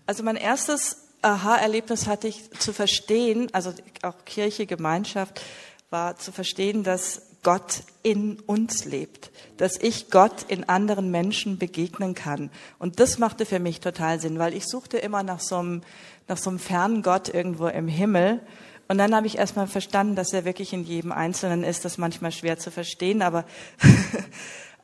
Also 0.07 0.23
mein 0.23 0.35
erstes 0.35 0.97
Aha-Erlebnis 1.21 2.07
hatte 2.07 2.27
ich 2.27 2.49
zu 2.57 2.73
verstehen, 2.73 3.49
also 3.51 3.71
auch 4.01 4.25
Kirche, 4.25 4.65
Gemeinschaft, 4.65 5.41
war 5.89 6.17
zu 6.17 6.31
verstehen, 6.31 6.83
dass 6.83 7.21
Gott 7.43 7.83
in 8.03 8.39
uns 8.41 8.83
lebt, 8.83 9.31
dass 9.55 9.77
ich 9.79 10.09
Gott 10.09 10.43
in 10.49 10.67
anderen 10.67 11.11
Menschen 11.11 11.57
begegnen 11.57 12.13
kann. 12.13 12.49
Und 12.77 12.99
das 12.99 13.19
machte 13.19 13.45
für 13.45 13.59
mich 13.59 13.79
total 13.79 14.19
Sinn, 14.19 14.37
weil 14.37 14.53
ich 14.53 14.65
suchte 14.65 14.97
immer 14.97 15.23
nach 15.23 15.39
so 15.39 15.57
einem, 15.57 15.81
nach 16.27 16.37
so 16.37 16.49
einem 16.49 16.59
fernen 16.59 17.03
Gott 17.03 17.29
irgendwo 17.33 17.67
im 17.67 17.87
Himmel. 17.87 18.41
Und 18.89 18.97
dann 18.97 19.15
habe 19.15 19.27
ich 19.27 19.37
erstmal 19.37 19.67
verstanden, 19.67 20.15
dass 20.15 20.33
er 20.33 20.45
wirklich 20.45 20.73
in 20.73 20.83
jedem 20.83 21.11
Einzelnen 21.13 21.63
ist. 21.63 21.85
Das 21.85 21.97
manchmal 21.97 22.31
schwer 22.33 22.57
zu 22.57 22.69
verstehen, 22.69 23.21
aber, 23.21 23.45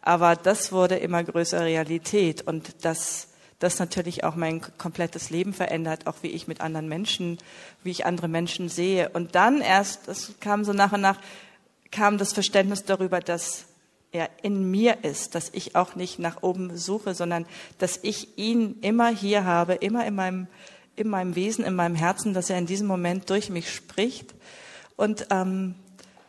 aber 0.01 0.37
das 0.37 0.71
wurde 0.71 0.95
immer 0.95 1.23
größere 1.23 1.65
Realität. 1.65 2.41
Und 2.47 2.85
das, 2.85 3.27
das 3.63 3.79
natürlich 3.79 4.23
auch 4.23 4.35
mein 4.35 4.61
komplettes 4.77 5.29
Leben 5.29 5.53
verändert, 5.53 6.05
auch 6.05 6.17
wie 6.21 6.27
ich 6.27 6.47
mit 6.47 6.59
anderen 6.59 6.89
Menschen, 6.89 7.37
wie 7.81 7.91
ich 7.91 8.05
andere 8.05 8.27
Menschen 8.27 8.67
sehe. 8.67 9.09
Und 9.09 9.35
dann 9.35 9.61
erst, 9.61 10.07
das 10.07 10.33
kam 10.41 10.65
so 10.65 10.73
nach 10.73 10.91
und 10.91 11.01
nach, 11.01 11.17
kam 11.89 12.17
das 12.17 12.33
Verständnis 12.33 12.83
darüber, 12.83 13.21
dass 13.21 13.65
er 14.11 14.29
in 14.41 14.69
mir 14.69 15.03
ist, 15.03 15.33
dass 15.33 15.49
ich 15.53 15.75
auch 15.75 15.95
nicht 15.95 16.19
nach 16.19 16.43
oben 16.43 16.77
suche, 16.77 17.15
sondern 17.15 17.45
dass 17.77 17.99
ich 18.03 18.37
ihn 18.37 18.79
immer 18.81 19.09
hier 19.09 19.45
habe, 19.45 19.75
immer 19.75 20.05
in 20.05 20.15
meinem, 20.15 20.47
in 20.95 21.07
meinem 21.07 21.35
Wesen, 21.35 21.63
in 21.63 21.73
meinem 21.73 21.95
Herzen, 21.95 22.33
dass 22.33 22.49
er 22.49 22.59
in 22.59 22.65
diesem 22.65 22.85
Moment 22.85 23.29
durch 23.29 23.49
mich 23.49 23.73
spricht 23.73 24.35
und, 24.97 25.27
ähm, 25.31 25.75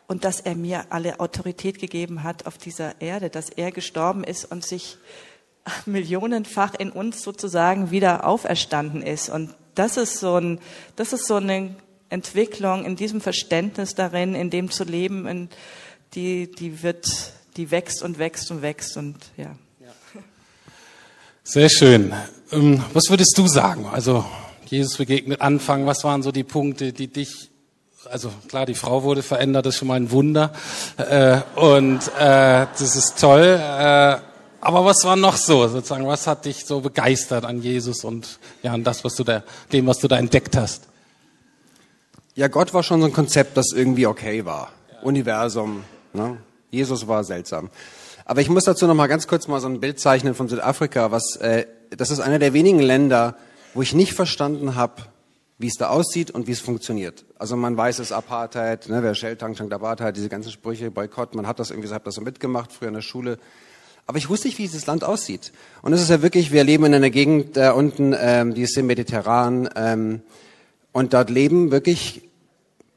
und 0.07 0.25
dass 0.25 0.41
er 0.41 0.55
mir 0.55 0.87
alle 0.91 1.21
Autorität 1.21 1.81
gegeben 1.81 2.23
hat 2.23 2.47
auf 2.47 2.59
dieser 2.59 3.01
Erde, 3.01 3.29
dass 3.29 3.51
er 3.51 3.73
gestorben 3.73 4.23
ist 4.23 4.45
und 4.45 4.65
sich 4.65 4.99
millionenfach 5.87 6.75
in 6.75 6.91
uns 6.91 7.23
sozusagen 7.23 7.91
wieder 7.91 8.27
auferstanden 8.27 9.03
ist. 9.03 9.29
Und 9.29 9.55
das 9.75 9.97
ist 9.97 10.19
so 10.21 10.37
ein, 10.37 10.61
das 10.97 11.13
ist 11.13 11.27
so 11.27 11.37
eine 11.37 11.75
Entwicklung 12.11 12.85
in 12.85 12.97
diesem 12.97 13.21
Verständnis 13.21 13.95
darin, 13.95 14.35
in 14.35 14.51
dem 14.51 14.71
zu 14.71 14.85
leben, 14.85 15.27
in, 15.27 15.49
die, 16.15 16.51
die 16.51 16.83
wird, 16.83 17.33
die 17.57 17.71
wächst 17.71 18.03
und 18.03 18.19
wächst 18.19 18.51
und 18.51 18.63
wächst 18.63 18.97
und 18.97 19.17
ja. 19.37 19.55
Sehr 21.47 21.69
schön. 21.69 22.15
Ähm, 22.53 22.83
was 22.95 23.11
würdest 23.11 23.37
du 23.37 23.47
sagen? 23.47 23.87
Also 23.93 24.25
Jesus 24.65 24.97
begegnet 24.97 25.43
Anfang. 25.43 25.85
Was 25.85 26.03
waren 26.03 26.23
so 26.23 26.33
die 26.33 26.43
Punkte, 26.43 26.95
die 26.95 27.09
dich 27.09 27.51
also 28.11 28.31
klar, 28.49 28.67
die 28.67 28.75
Frau 28.75 29.03
wurde 29.03 29.23
verändert, 29.23 29.67
das 29.67 29.75
ist 29.75 29.79
schon 29.79 29.89
mal 29.89 29.95
ein 29.95 30.11
Wunder. 30.11 30.53
Äh, 30.97 31.41
und 31.57 32.01
äh, 32.19 32.67
das 32.79 32.97
ist 32.97 33.19
toll. 33.19 33.61
Äh, 33.61 34.17
aber 34.65 34.85
was 34.85 35.05
war 35.05 35.17
noch 35.17 35.37
so, 35.37 35.69
sozusagen, 35.69 36.07
was 36.07 36.27
hat 36.27 36.45
dich 36.45 36.65
so 36.65 36.81
begeistert 36.81 37.45
an 37.45 37.61
Jesus 37.63 38.05
und 38.05 38.39
ja, 38.63 38.73
an 38.73 38.83
das, 38.85 39.05
was 39.05 39.15
du 39.15 39.25
da, 39.25 39.43
dem, 39.73 39.87
was 39.87 39.99
du 39.99 40.09
da 40.09 40.19
entdeckt 40.19 40.57
hast? 40.57 40.89
Ja, 42.35 42.49
Gott 42.49 42.75
war 42.75 42.83
schon 42.83 43.01
so 43.01 43.07
ein 43.07 43.13
Konzept, 43.13 43.57
das 43.57 43.73
irgendwie 43.73 44.07
okay 44.07 44.45
war. 44.45 44.73
Ja. 44.93 45.03
Universum, 45.03 45.85
ne? 46.13 46.39
Jesus 46.71 47.07
war 47.07 47.23
seltsam. 47.23 47.71
Aber 48.25 48.41
ich 48.41 48.49
muss 48.49 48.65
dazu 48.65 48.87
noch 48.87 48.95
mal 48.95 49.07
ganz 49.07 49.29
kurz 49.29 49.47
mal 49.47 49.61
so 49.61 49.69
ein 49.69 49.81
Bild 49.81 50.01
zeichnen 50.01 50.35
von 50.35 50.49
Südafrika, 50.49 51.13
was 51.13 51.37
äh, 51.37 51.67
das 51.91 52.11
ist 52.11 52.21
einer 52.21 52.39
der 52.39 52.53
wenigen 52.53 52.81
Länder, 52.81 53.37
wo 53.75 53.83
ich 53.83 53.95
nicht 53.95 54.15
verstanden 54.15 54.75
habe, 54.75 55.03
wie 55.59 55.69
es 55.69 55.75
da 55.75 55.89
aussieht 55.89 56.31
und 56.31 56.47
wie 56.47 56.53
es 56.53 56.61
funktioniert. 56.61 57.25
Also 57.39 57.57
man 57.57 57.77
weiß 57.77 58.01
es 58.01 58.11
Apartheid, 58.11 58.89
ne, 58.89 59.03
wer 59.03 59.15
Shell 59.15 59.37
tankt, 59.37 59.59
tankt 59.59 59.73
Apartheid, 59.73 60.17
diese 60.17 60.29
ganzen 60.29 60.51
Sprüche, 60.51 60.91
Boykott, 60.91 61.35
man 61.35 61.47
hat 61.47 61.61
das 61.61 61.71
irgendwie, 61.71 61.89
hat 61.91 62.07
das 62.07 62.15
so 62.17 62.23
mitgemacht 62.23 62.73
früher 62.73 62.89
in 62.89 62.95
der 62.95 63.03
Schule. 63.03 63.39
Aber 64.07 64.19
ich 64.19 64.29
wusste 64.29 64.49
nicht, 64.49 64.59
wie 64.59 64.65
dieses 64.65 64.87
Land 64.87 65.03
aussieht. 65.03 65.53
Und 65.83 65.93
es 65.93 66.03
ist 66.03 66.11
ja 66.11 66.21
wirklich, 66.21 66.53
wir 66.53 66.65
leben 66.65 66.85
in 66.85 66.95
einer 66.95 67.11
Gegend 67.11 67.57
da 67.57 67.73
unten, 67.73 68.15
ähm, 68.19 68.55
die 68.55 68.63
ist 68.63 68.77
im 68.77 68.87
Mediterran. 68.87 69.69
Ähm, 69.77 70.21
und 70.93 71.15
dort 71.15 71.31
leben 71.31 71.71
wirklich, 71.71 72.23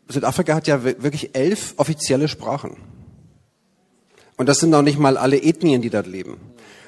Südafrika 0.10 0.54
hat 0.54 0.68
ja 0.68 0.84
wirklich 0.84 1.36
elf 1.36 1.74
offizielle 1.78 2.28
Sprachen. 2.28 2.76
Und 4.36 4.50
das 4.50 4.60
sind 4.60 4.70
noch 4.70 4.82
nicht 4.82 5.00
mal 5.00 5.18
alle 5.18 5.42
Ethnien, 5.42 5.82
die 5.82 5.90
dort 5.90 6.08
leben. 6.08 6.38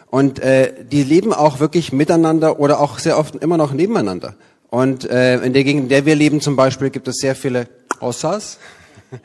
Und 0.07 0.39
äh, 0.39 0.73
die 0.83 1.03
leben 1.03 1.33
auch 1.33 1.59
wirklich 1.59 1.93
miteinander 1.93 2.59
oder 2.59 2.79
auch 2.79 2.99
sehr 2.99 3.17
oft 3.17 3.35
immer 3.35 3.57
noch 3.57 3.73
nebeneinander. 3.73 4.35
Und 4.69 5.09
äh, 5.09 5.41
in 5.41 5.53
der 5.53 5.63
Gegend, 5.63 5.83
in 5.83 5.89
der 5.89 6.05
wir 6.05 6.15
leben 6.15 6.41
zum 6.41 6.55
Beispiel, 6.55 6.89
gibt 6.89 7.07
es 7.07 7.17
sehr 7.17 7.35
viele 7.35 7.67
Ossas. 7.99 8.59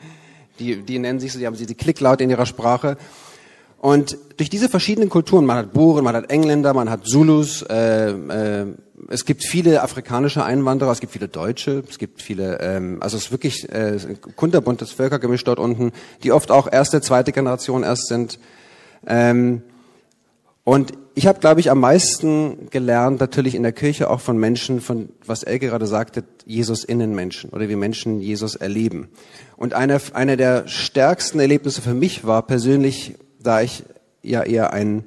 Die, 0.57 0.81
die 0.83 0.99
nennen 0.99 1.19
sich 1.19 1.33
so, 1.33 1.39
die 1.39 1.47
haben 1.47 1.57
sie 1.57 1.65
die 1.65 1.75
Klicklaut 1.75 2.21
in 2.21 2.29
ihrer 2.29 2.45
Sprache. 2.45 2.95
Und 3.85 4.17
durch 4.37 4.49
diese 4.49 4.67
verschiedenen 4.67 5.09
Kulturen, 5.09 5.45
man 5.45 5.57
hat 5.57 5.73
Buren, 5.73 6.03
man 6.03 6.15
hat 6.15 6.31
Engländer, 6.31 6.73
man 6.73 6.89
hat 6.89 7.05
Zulus, 7.05 7.61
äh, 7.61 8.09
äh, 8.09 8.65
es 9.09 9.25
gibt 9.25 9.43
viele 9.43 9.83
afrikanische 9.83 10.43
Einwanderer, 10.43 10.91
es 10.91 11.01
gibt 11.01 11.13
viele 11.13 11.27
Deutsche, 11.27 11.83
es 11.87 11.99
gibt 11.99 12.19
viele, 12.19 12.59
ähm, 12.61 12.97
also 13.01 13.15
es 13.15 13.25
ist 13.25 13.31
wirklich 13.31 13.69
äh, 13.71 13.99
ein 13.99 14.19
kunterbuntes 14.35 14.91
Völkergemisch 14.91 15.43
dort 15.43 15.59
unten, 15.59 15.91
die 16.23 16.31
oft 16.31 16.49
auch 16.49 16.67
erste, 16.71 16.99
zweite 16.99 17.31
Generation 17.31 17.83
erst 17.83 18.07
sind. 18.07 18.39
Ähm, 19.05 19.61
und 20.63 20.93
ich 21.13 21.27
habe, 21.27 21.39
glaube 21.39 21.59
ich, 21.59 21.69
am 21.69 21.79
meisten 21.79 22.71
gelernt, 22.71 23.19
natürlich 23.19 23.53
in 23.53 23.61
der 23.61 23.71
Kirche 23.71 24.09
auch 24.09 24.19
von 24.19 24.39
Menschen, 24.39 24.81
von 24.81 25.09
was 25.27 25.43
El 25.43 25.59
gerade 25.59 25.85
sagte, 25.85 26.23
Jesus 26.47 26.83
in 26.83 26.97
den 26.97 27.13
Menschen 27.13 27.51
oder 27.51 27.69
wie 27.69 27.75
Menschen 27.75 28.19
Jesus 28.19 28.55
erleben. 28.55 29.09
Und 29.57 29.75
eine, 29.75 30.01
eine 30.13 30.37
der 30.37 30.67
stärksten 30.67 31.39
Erlebnisse 31.39 31.83
für 31.83 31.93
mich 31.93 32.25
war 32.25 32.41
persönlich 32.47 33.13
da 33.45 33.61
ich 33.61 33.83
ja 34.21 34.43
eher 34.43 34.73
ein 34.73 35.03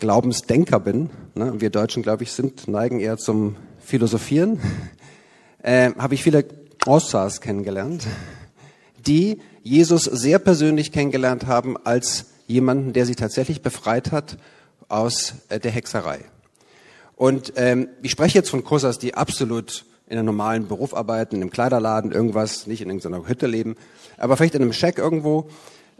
Glaubensdenker 0.00 0.80
bin, 0.80 1.10
ne, 1.34 1.60
wir 1.60 1.70
Deutschen, 1.70 2.02
glaube 2.02 2.24
ich, 2.24 2.32
sind, 2.32 2.66
neigen 2.68 3.00
eher 3.00 3.16
zum 3.16 3.56
Philosophieren, 3.80 4.60
äh, 5.62 5.92
habe 5.96 6.14
ich 6.14 6.22
viele 6.22 6.44
Ossas 6.86 7.40
kennengelernt, 7.40 8.06
die 9.06 9.38
Jesus 9.62 10.04
sehr 10.04 10.38
persönlich 10.38 10.90
kennengelernt 10.90 11.46
haben 11.46 11.76
als 11.84 12.26
jemanden, 12.46 12.92
der 12.92 13.06
sie 13.06 13.14
tatsächlich 13.14 13.62
befreit 13.62 14.10
hat 14.10 14.38
aus 14.88 15.34
äh, 15.48 15.60
der 15.60 15.70
Hexerei. 15.70 16.20
Und 17.14 17.52
ähm, 17.56 17.88
ich 18.02 18.10
spreche 18.10 18.38
jetzt 18.38 18.50
von 18.50 18.64
Kosas, 18.64 18.98
die 18.98 19.14
absolut 19.14 19.84
in 20.08 20.18
einem 20.18 20.26
normalen 20.26 20.66
Beruf 20.66 20.94
arbeiten, 20.94 21.36
in 21.36 21.42
einem 21.42 21.50
Kleiderladen, 21.50 22.10
irgendwas, 22.10 22.66
nicht 22.66 22.82
in 22.82 22.88
irgendeiner 22.88 23.28
Hütte 23.28 23.46
leben, 23.46 23.76
aber 24.18 24.36
vielleicht 24.36 24.56
in 24.56 24.62
einem 24.62 24.72
Shack 24.72 24.98
irgendwo 24.98 25.48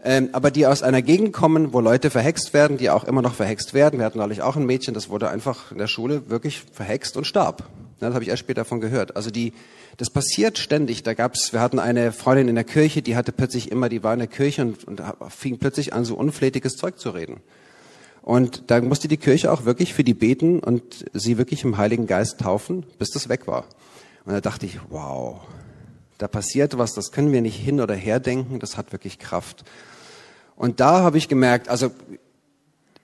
ähm, 0.03 0.29
aber 0.33 0.51
die 0.51 0.67
aus 0.67 0.83
einer 0.83 1.01
Gegend 1.01 1.31
kommen, 1.31 1.71
wo 1.71 1.79
Leute 1.79 2.09
verhext 2.09 2.53
werden, 2.53 2.77
die 2.77 2.89
auch 2.89 3.05
immer 3.05 3.21
noch 3.21 3.33
verhext 3.33 3.73
werden. 3.73 3.99
Wir 3.99 4.05
hatten 4.05 4.17
neulich 4.17 4.41
auch 4.41 4.57
ein 4.57 4.65
Mädchen, 4.65 4.93
das 4.93 5.09
wurde 5.09 5.29
einfach 5.29 5.71
in 5.71 5.77
der 5.77 5.87
Schule 5.87 6.29
wirklich 6.29 6.61
verhext 6.73 7.15
und 7.15 7.25
starb. 7.25 7.63
Das 7.99 8.13
habe 8.13 8.23
ich 8.23 8.29
erst 8.29 8.41
später 8.41 8.61
davon 8.61 8.81
gehört. 8.81 9.15
Also 9.15 9.31
die, 9.31 9.53
das 9.95 10.09
passiert 10.09 10.57
ständig. 10.57 11.03
Da 11.03 11.13
gab's, 11.13 11.53
wir 11.53 11.61
hatten 11.61 11.79
eine 11.79 12.11
Freundin 12.11 12.49
in 12.49 12.55
der 12.55 12.65
Kirche, 12.65 13.01
die 13.01 13.15
hatte 13.15 13.31
plötzlich 13.31 13.71
immer, 13.71 13.87
die 13.87 14.03
war 14.03 14.13
in 14.13 14.19
der 14.19 14.27
Kirche 14.27 14.63
und, 14.63 14.83
und 14.83 15.01
fing 15.29 15.57
plötzlich 15.57 15.93
an, 15.93 16.03
so 16.03 16.15
unflätiges 16.15 16.75
Zeug 16.75 16.99
zu 16.99 17.11
reden. 17.11 17.37
Und 18.21 18.71
da 18.71 18.81
musste 18.81 19.07
die 19.07 19.17
Kirche 19.17 19.51
auch 19.51 19.65
wirklich 19.65 19.93
für 19.93 20.03
die 20.03 20.13
beten 20.13 20.59
und 20.59 21.05
sie 21.13 21.37
wirklich 21.37 21.63
im 21.63 21.77
Heiligen 21.77 22.07
Geist 22.07 22.39
taufen, 22.39 22.85
bis 22.99 23.11
das 23.11 23.29
weg 23.29 23.47
war. 23.47 23.65
Und 24.25 24.33
da 24.33 24.41
dachte 24.41 24.65
ich, 24.65 24.79
wow, 24.89 25.41
da 26.23 26.29
passiert 26.29 26.77
was, 26.77 26.93
das 26.93 27.11
können 27.11 27.33
wir 27.33 27.41
nicht 27.41 27.57
hin 27.57 27.81
oder 27.81 27.95
her 27.95 28.21
denken, 28.21 28.59
das 28.59 28.77
hat 28.77 28.93
wirklich 28.93 29.19
Kraft. 29.19 29.65
Und 30.55 30.79
da 30.79 31.01
habe 31.01 31.17
ich 31.17 31.27
gemerkt, 31.27 31.67
also 31.67 31.91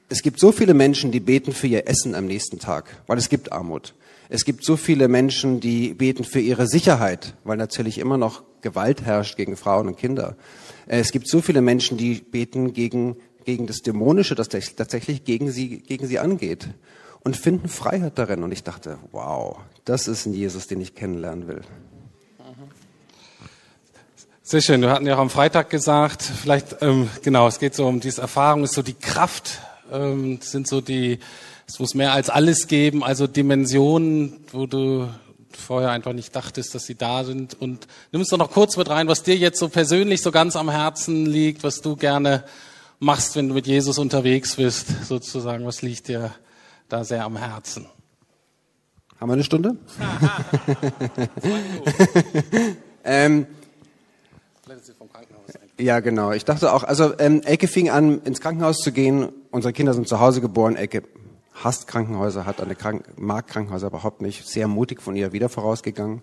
es 0.08 0.22
gibt 0.22 0.40
so 0.40 0.54
viele 0.54 0.74
Menschen, 0.74 1.12
die 1.12 1.20
beten 1.20 1.52
für 1.52 1.68
ihr 1.68 1.86
Essen 1.90 2.16
am 2.16 2.28
nächsten 2.28 2.60
Tag, 2.60 2.86
weil 3.08 3.18
es 3.18 3.28
gibt 3.28 3.52
Armut. 3.52 3.94
Es 4.30 4.46
gibt 4.46 4.64
so 4.64 4.78
viele 4.78 5.10
Menschen, 5.10 5.60
die 5.60 5.94
beten 5.94 6.24
für 6.24 6.40
ihre 6.40 6.66
Sicherheit, 6.66 7.36
weil 7.44 7.58
natürlich 7.58 7.98
immer 7.98 8.18
noch 8.18 8.44
Gewalt 8.62 9.02
herrscht 9.02 9.36
gegen 9.36 9.58
Frauen 9.58 9.88
und 9.88 9.98
Kinder. 9.98 10.38
Es 10.88 11.12
gibt 11.12 11.28
so 11.28 11.42
viele 11.42 11.60
Menschen, 11.60 11.98
die 11.98 12.22
beten 12.22 12.72
gegen, 12.72 13.18
gegen 13.44 13.68
das 13.68 13.80
Dämonische, 13.80 14.36
das 14.36 14.48
tatsächlich 14.48 15.26
gegen 15.26 15.52
sie, 15.52 15.80
gegen 15.80 16.08
sie 16.08 16.20
angeht 16.20 16.70
und 17.20 17.36
finden 17.36 17.68
Freiheit 17.68 18.18
darin. 18.18 18.44
Und 18.44 18.54
ich 18.54 18.64
dachte, 18.64 18.98
wow, 19.12 19.58
das 19.84 20.08
ist 20.08 20.26
ein 20.26 20.34
Jesus, 20.34 20.68
den 20.68 20.80
ich 20.80 20.96
kennenlernen 20.96 21.50
will. 21.50 21.64
Sehr 24.50 24.62
schön. 24.62 24.82
Wir 24.82 24.90
hatten 24.90 25.06
ja 25.06 25.14
auch 25.14 25.20
am 25.20 25.30
Freitag 25.30 25.70
gesagt, 25.70 26.24
vielleicht, 26.24 26.78
ähm, 26.82 27.08
genau, 27.22 27.48
es 27.48 27.60
geht 27.60 27.76
so 27.76 27.86
um 27.86 28.00
diese 28.00 28.22
Erfahrung, 28.22 28.64
ist 28.64 28.74
so 28.74 28.82
die 28.82 28.96
Kraft, 28.96 29.60
ähm, 29.92 30.40
sind 30.42 30.68
so 30.68 30.82
die, 30.82 31.20
es 31.68 31.78
muss 31.78 31.94
mehr 31.94 32.14
als 32.14 32.32
alles 32.32 32.66
geben, 32.66 33.04
also 33.04 33.28
Dimensionen, 33.28 34.44
wo 34.52 34.66
du 34.66 35.08
vorher 35.56 35.92
einfach 35.92 36.14
nicht 36.14 36.36
dachtest, 36.36 36.74
dass 36.74 36.88
sie 36.88 36.96
da 36.96 37.26
sind. 37.26 37.62
Und 37.62 37.86
nimm 38.12 38.22
uns 38.22 38.30
doch 38.30 38.40
noch 38.40 38.50
kurz 38.50 38.76
mit 38.76 38.90
rein, 38.90 39.08
was 39.08 39.22
dir 39.22 39.38
jetzt 39.38 39.60
so 39.60 39.70
persönlich 39.70 40.24
so 40.24 40.32
ganz 40.32 40.56
am 40.56 40.72
Herzen 40.72 41.28
liegt, 41.28 41.64
was 41.64 41.82
du 41.82 41.96
gerne 41.96 42.44
machst, 42.98 43.36
wenn 43.36 43.50
du 43.50 43.54
mit 43.54 43.68
Jesus 43.68 44.00
unterwegs 44.00 44.56
bist, 44.56 45.06
sozusagen. 45.06 45.64
Was 45.68 45.84
liegt 45.84 46.08
dir 46.08 46.34
da 46.88 47.04
sehr 47.04 47.24
am 47.24 47.38
Herzen? 47.38 47.86
Haben 49.20 49.30
wir 49.30 49.34
eine 49.34 49.44
Stunde? 49.44 49.76
ähm, 53.04 53.46
ja, 55.80 56.00
genau. 56.00 56.32
Ich 56.32 56.46
dachte 56.46 56.74
auch, 56.74 56.84
also 56.84 57.18
ähm, 57.20 57.42
Elke 57.44 57.68
fing 57.68 57.90
an, 57.90 58.22
ins 58.24 58.42
Krankenhaus 58.42 58.80
zu 58.80 58.92
gehen. 58.92 59.30
Unsere 59.52 59.74
Kinder 59.74 59.94
sind 59.94 60.08
zu 60.08 60.20
Hause 60.20 60.42
geboren. 60.42 60.76
Elke 60.76 61.04
hasst 61.54 61.88
Krankenhäuser, 61.88 62.46
hat 62.46 62.62
eine 62.62 62.76
Krank 62.76 63.04
mag 63.18 63.48
Krankenhäuser 63.48 63.88
überhaupt 63.88 64.22
nicht. 64.22 64.48
Sehr 64.48 64.68
mutig 64.68 65.02
von 65.02 65.16
ihr 65.16 65.32
wieder 65.34 65.50
vorausgegangen. 65.50 66.22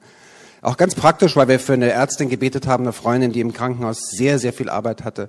Auch 0.63 0.77
ganz 0.77 0.95
praktisch, 0.95 1.37
weil 1.37 1.49
wir 1.49 1.61
für 1.61 1.75
eine 1.75 1.91
Ärztin 1.91 2.29
gebetet 2.29 2.67
haben, 2.67 2.85
eine 2.85 2.93
Freundin, 2.93 3.33
die 3.33 3.41
im 3.41 3.53
Krankenhaus 3.53 4.11
sehr, 4.11 4.39
sehr 4.39 4.53
viel 4.53 4.69
Arbeit 4.69 5.05
hatte. 5.05 5.29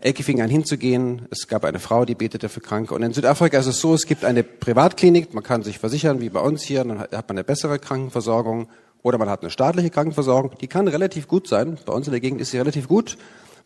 Elke 0.00 0.22
fing 0.22 0.42
an 0.42 0.50
hinzugehen. 0.50 1.26
Es 1.30 1.48
gab 1.48 1.64
eine 1.64 1.78
Frau, 1.78 2.04
die 2.04 2.14
betete 2.14 2.48
für 2.48 2.60
Kranke. 2.60 2.94
Und 2.94 3.02
in 3.02 3.12
Südafrika 3.12 3.58
ist 3.58 3.66
es 3.66 3.80
so, 3.80 3.94
es 3.94 4.06
gibt 4.06 4.24
eine 4.24 4.42
Privatklinik, 4.42 5.32
man 5.34 5.42
kann 5.42 5.62
sich 5.62 5.78
versichern, 5.78 6.20
wie 6.20 6.28
bei 6.28 6.40
uns 6.40 6.62
hier, 6.62 6.84
dann 6.84 7.00
hat 7.00 7.12
man 7.12 7.30
eine 7.30 7.44
bessere 7.44 7.78
Krankenversorgung. 7.78 8.68
Oder 9.04 9.18
man 9.18 9.28
hat 9.28 9.42
eine 9.42 9.50
staatliche 9.50 9.90
Krankenversorgung, 9.90 10.52
die 10.62 10.66
kann 10.66 10.88
relativ 10.88 11.28
gut 11.28 11.46
sein. 11.46 11.76
Bei 11.84 11.92
uns 11.92 12.06
in 12.06 12.12
der 12.12 12.20
Gegend 12.20 12.40
ist 12.40 12.52
sie 12.52 12.58
relativ 12.58 12.88
gut. 12.88 13.18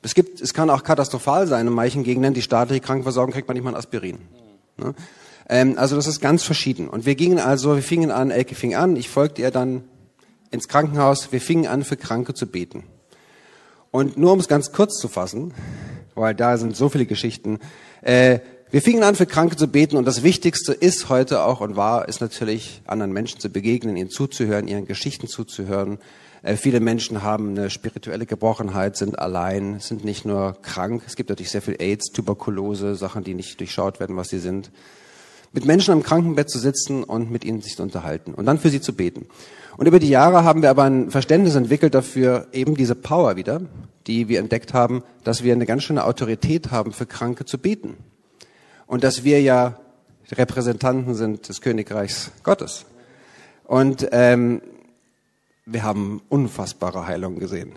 Es 0.02 0.14
gibt, 0.14 0.40
es 0.40 0.52
kann 0.52 0.68
auch 0.68 0.83
katastrophal 0.83 1.47
sein 1.47 1.68
in 1.68 1.73
manchen 1.73 2.02
Gegenden. 2.02 2.35
Die 2.35 2.42
staatliche 2.42 2.80
Krankenversorgung 2.80 3.33
kriegt 3.33 3.47
man 3.47 3.54
nicht 3.54 3.62
mal 3.62 3.71
ein 3.71 3.76
Aspirin. 3.76 4.18
Ne? 4.76 4.95
Ähm, 5.49 5.75
also 5.78 5.95
das 5.95 6.09
ist 6.09 6.21
ganz 6.21 6.42
verschieden. 6.42 6.88
Und 6.88 7.07
wir 7.07 7.14
gingen 7.14 7.38
also, 7.38 7.76
wir 7.76 7.85
fingen 7.85 8.11
an, 8.11 8.33
Elke 8.33 8.57
fing 8.57 8.75
an, 8.75 8.97
ich 8.97 9.09
folgte 9.09 9.40
ihr 9.42 9.52
dann 9.52 9.85
ins 10.50 10.66
Krankenhaus. 10.66 11.30
Wir 11.30 11.40
fingen 11.40 11.68
an, 11.68 11.85
für 11.85 11.97
Kranke 11.97 12.35
zu 12.35 12.49
beten. 12.49 12.83
Und 13.92 14.18
nur 14.18 14.33
um 14.33 14.40
es 14.40 14.49
ganz 14.49 14.73
kurz 14.73 14.99
zu 14.99 15.07
fassen, 15.07 15.54
weil 16.16 16.35
da 16.35 16.59
sind 16.59 16.76
so 16.76 16.88
viele 16.88 17.07
Geschichten. 17.07 17.61
Äh, 18.02 18.40
wir 18.70 18.82
fingen 18.82 19.02
an, 19.02 19.14
für 19.14 19.25
Kranke 19.25 19.56
zu 19.56 19.66
beten 19.66 19.96
und 19.96 20.04
das 20.04 20.22
Wichtigste 20.22 20.75
ist 20.75 21.08
heute 21.08 21.42
auch 21.42 21.62
und 21.62 21.76
war, 21.76 22.06
ist 22.06 22.20
natürlich, 22.20 22.82
anderen 22.87 23.12
Menschen 23.12 23.40
zu 23.40 23.48
begegnen, 23.48 23.96
ihnen 23.96 24.10
zuzuhören, 24.10 24.68
ihren 24.68 24.84
Geschichten 24.84 25.26
zuzuhören. 25.26 25.98
Äh, 26.42 26.56
viele 26.56 26.80
Menschen 26.80 27.22
haben 27.22 27.50
eine 27.50 27.70
spirituelle 27.70 28.26
Gebrochenheit, 28.26 28.98
sind 28.98 29.18
allein, 29.18 29.80
sind 29.80 30.04
nicht 30.04 30.26
nur 30.26 30.58
krank. 30.60 31.02
Es 31.06 31.16
gibt 31.16 31.30
natürlich 31.30 31.50
sehr 31.50 31.62
viel 31.62 31.76
AIDS, 31.78 32.12
Tuberkulose, 32.12 32.94
Sachen, 32.94 33.25
die 33.25 33.32
nicht 33.32 33.58
durchschaut 33.58 34.00
werden, 34.00 34.18
was 34.18 34.28
sie 34.28 34.38
sind. 34.38 34.70
Mit 35.54 35.64
Menschen 35.64 35.92
am 35.92 36.02
Krankenbett 36.02 36.50
zu 36.50 36.58
sitzen 36.58 37.04
und 37.04 37.30
mit 37.30 37.46
ihnen 37.46 37.62
sich 37.62 37.76
zu 37.76 37.82
unterhalten 37.82 38.34
und 38.34 38.44
dann 38.44 38.58
für 38.58 38.68
sie 38.68 38.82
zu 38.82 38.92
beten. 38.94 39.28
Und 39.78 39.87
über 39.87 39.98
die 39.98 40.10
Jahre 40.10 40.44
haben 40.44 40.60
wir 40.60 40.68
aber 40.68 40.84
ein 40.84 41.10
Verständnis 41.10 41.54
entwickelt 41.54 41.94
dafür, 41.94 42.48
eben 42.52 42.75
diese 42.75 42.94
Power 42.94 43.37
wieder, 43.37 43.62
die 44.06 44.28
wir 44.28 44.40
entdeckt 44.40 44.75
haben, 44.75 45.04
dass 45.25 45.42
wir 45.42 45.54
eine 45.54 45.64
ganz 45.64 45.84
schöne 45.84 46.04
Autorität 46.04 46.70
haben, 46.70 46.92
für 46.92 47.06
Kranke 47.06 47.46
zu 47.46 47.56
beten 47.56 47.96
und 48.88 49.04
dass 49.04 49.23
wir 49.23 49.40
ja 49.40 49.78
Repräsentanten 50.33 51.14
sind 51.14 51.49
des 51.49 51.61
Königreichs 51.61 52.33
Gottes. 52.42 52.85
Und 53.64 54.09
ähm, 54.12 54.61
wir 55.64 55.85
haben 55.85 56.23
unfassbare 56.28 57.07
Heilungen 57.07 57.38
gesehen. 57.38 57.73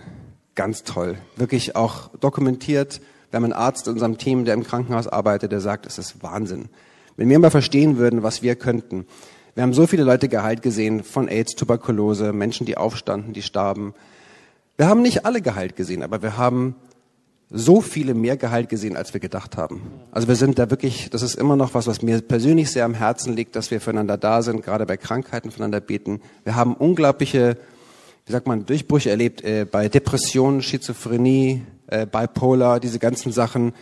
Ganz 0.56 0.84
toll. 0.84 1.18
Wirklich 1.36 1.76
auch 1.76 2.10
dokumentiert. 2.20 3.02
Wir 3.30 3.38
haben 3.38 3.44
einen 3.44 3.54
Arzt 3.54 3.88
in 3.88 3.94
unserem 3.94 4.18
Team, 4.18 4.46
der 4.46 4.54
im 4.54 4.64
Krankenhaus 4.64 5.08
arbeitet, 5.08 5.52
der 5.52 5.62
sagt, 5.62 5.86
es 5.86 5.98
ist 5.98 6.24
Wahnsinn. 6.24 6.70
Wenn 7.18 7.30
wir 7.30 7.40
mal 7.40 7.52
verstehen 7.52 7.98
würden, 7.98 8.24
was 8.24 8.42
wir 8.42 8.56
könnten. 8.56 9.06
Wir 9.54 9.64
haben 9.64 9.74
so 9.74 9.88
viele 9.88 10.04
Leute 10.04 10.30
geheilt 10.30 10.62
gesehen 10.62 11.04
von 11.04 11.28
AIDS, 11.28 11.56
Tuberkulose, 11.56 12.32
Menschen, 12.32 12.66
die 12.66 12.78
aufstanden, 12.78 13.34
die 13.34 13.42
starben. 13.42 13.94
Wir 14.78 14.88
haben 14.88 15.02
nicht 15.02 15.26
alle 15.26 15.42
geheilt 15.42 15.76
gesehen, 15.76 16.04
aber 16.04 16.22
wir 16.22 16.38
haben 16.38 16.76
so 17.54 17.82
viele 17.82 18.14
mehr 18.14 18.38
Gehalt 18.38 18.70
gesehen, 18.70 18.96
als 18.96 19.14
wir 19.14 19.20
gedacht 19.20 19.58
haben. 19.58 19.82
Also 20.12 20.30
wir 20.30 20.36
sind 20.36 20.58
da 20.58 20.70
wirklich, 20.70 21.10
das 21.10 21.22
ist 21.22 21.36
immer 21.36 21.58
noch 21.58 21.74
was, 21.74 21.86
was 21.86 22.02
mir 22.02 22.22
persönlich 22.22 22.72
sehr 22.72 22.86
am 22.86 22.94
Herzen 22.94 23.36
liegt, 23.36 23.58
dass 23.58 23.72
wir 23.72 23.82
füreinander 23.82 24.18
da 24.18 24.42
sind, 24.42 24.64
gerade 24.64 24.86
bei 24.86 24.96
Krankheiten 24.96 25.52
füreinander 25.52 25.82
beten. 25.82 26.22
Wir 26.46 26.56
haben 26.56 26.74
unglaubliche, 26.76 27.58
wie 28.26 28.32
sagt 28.32 28.48
man, 28.48 28.66
Durchbrüche 28.66 29.10
erlebt 29.10 29.44
äh, 29.44 29.66
bei 29.70 29.90
Depressionen, 29.90 30.62
Schizophrenie, 30.62 31.64
äh, 31.88 32.06
Bipolar, 32.06 32.80
diese 32.80 33.00
ganzen 33.00 33.34
Sachen, 33.34 33.74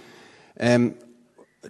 ähm, 0.58 0.96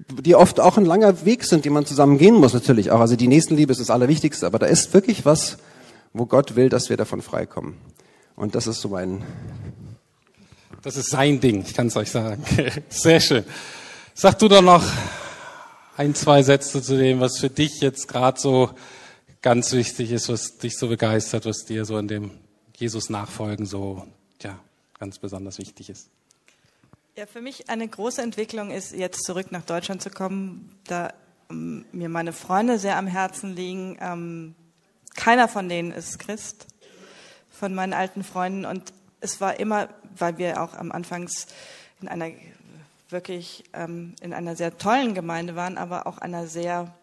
die 0.09 0.35
oft 0.35 0.61
auch 0.61 0.77
ein 0.77 0.85
langer 0.85 1.25
Weg 1.25 1.43
sind, 1.43 1.65
den 1.65 1.73
man 1.73 1.85
zusammen 1.85 2.17
gehen 2.17 2.35
muss 2.35 2.53
natürlich 2.53 2.91
auch. 2.91 3.01
Also 3.01 3.17
die 3.17 3.27
Nächstenliebe 3.27 3.73
ist 3.73 3.81
das 3.81 3.89
Allerwichtigste, 3.89 4.45
aber 4.45 4.59
da 4.59 4.67
ist 4.67 4.93
wirklich 4.93 5.25
was, 5.25 5.57
wo 6.13 6.25
Gott 6.25 6.55
will, 6.55 6.69
dass 6.69 6.89
wir 6.89 6.95
davon 6.95 7.21
freikommen. 7.21 7.75
Und 8.37 8.55
das 8.55 8.67
ist 8.67 8.79
so 8.79 8.87
mein 8.87 9.21
das 10.81 10.97
ist 10.97 11.09
sein 11.09 11.39
Ding, 11.39 11.61
ich 11.61 11.73
kann 11.73 11.87
es 11.87 11.95
euch 11.95 12.11
sagen. 12.11 12.43
Sehr 12.89 13.19
schön. 13.19 13.43
Sag 14.13 14.39
du 14.39 14.47
doch 14.47 14.61
noch 14.61 14.83
ein, 15.97 16.15
zwei 16.15 16.43
Sätze 16.43 16.81
zu 16.81 16.97
dem, 16.97 17.19
was 17.19 17.39
für 17.39 17.49
dich 17.49 17.81
jetzt 17.81 18.07
gerade 18.07 18.39
so 18.39 18.71
ganz 19.41 19.71
wichtig 19.73 20.11
ist, 20.11 20.29
was 20.29 20.57
dich 20.57 20.77
so 20.77 20.87
begeistert, 20.87 21.45
was 21.45 21.65
dir 21.65 21.85
so 21.85 21.97
in 21.97 22.07
dem 22.07 22.31
Jesus-Nachfolgen 22.77 23.65
so 23.65 24.05
ja, 24.41 24.59
ganz 24.97 25.19
besonders 25.19 25.57
wichtig 25.57 25.89
ist. 25.89 26.09
Ja, 27.15 27.25
für 27.25 27.41
mich 27.41 27.69
eine 27.69 27.87
große 27.87 28.21
Entwicklung 28.21 28.71
ist, 28.71 28.93
jetzt 28.93 29.25
zurück 29.25 29.51
nach 29.51 29.65
Deutschland 29.65 30.01
zu 30.01 30.09
kommen, 30.09 30.73
da 30.85 31.13
ähm, 31.49 31.85
mir 31.91 32.07
meine 32.07 32.31
Freunde 32.31 32.79
sehr 32.79 32.97
am 32.97 33.07
Herzen 33.07 33.55
liegen. 33.55 33.97
Ähm, 33.99 34.55
keiner 35.15 35.49
von 35.49 35.67
denen 35.67 35.91
ist 35.91 36.19
Christ, 36.19 36.67
von 37.49 37.75
meinen 37.75 37.91
alten 37.91 38.23
Freunden. 38.23 38.65
Und 38.65 38.93
es 39.19 39.41
war 39.41 39.59
immer, 39.59 39.89
weil 40.17 40.37
wir 40.37 40.61
auch 40.61 40.73
am 40.73 40.91
Anfangs 40.91 41.47
in 42.01 42.07
einer 42.07 42.29
wirklich 43.09 43.63
ähm, 43.73 44.15
in 44.21 44.33
einer 44.33 44.55
sehr 44.55 44.77
tollen 44.77 45.13
Gemeinde 45.13 45.55
waren, 45.55 45.77
aber 45.77 46.07
auch 46.07 46.19
einer 46.19 46.47
sehr, 46.47 46.93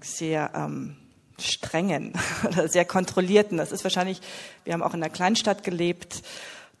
sehr 0.00 0.50
ähm, 0.54 0.96
strengen 1.38 2.12
oder 2.46 2.68
sehr 2.68 2.84
kontrollierten. 2.84 3.58
Das 3.58 3.72
ist 3.72 3.84
wahrscheinlich, 3.84 4.20
wir 4.64 4.72
haben 4.72 4.82
auch 4.82 4.94
in 4.94 5.02
einer 5.02 5.12
Kleinstadt 5.12 5.64
gelebt. 5.64 6.22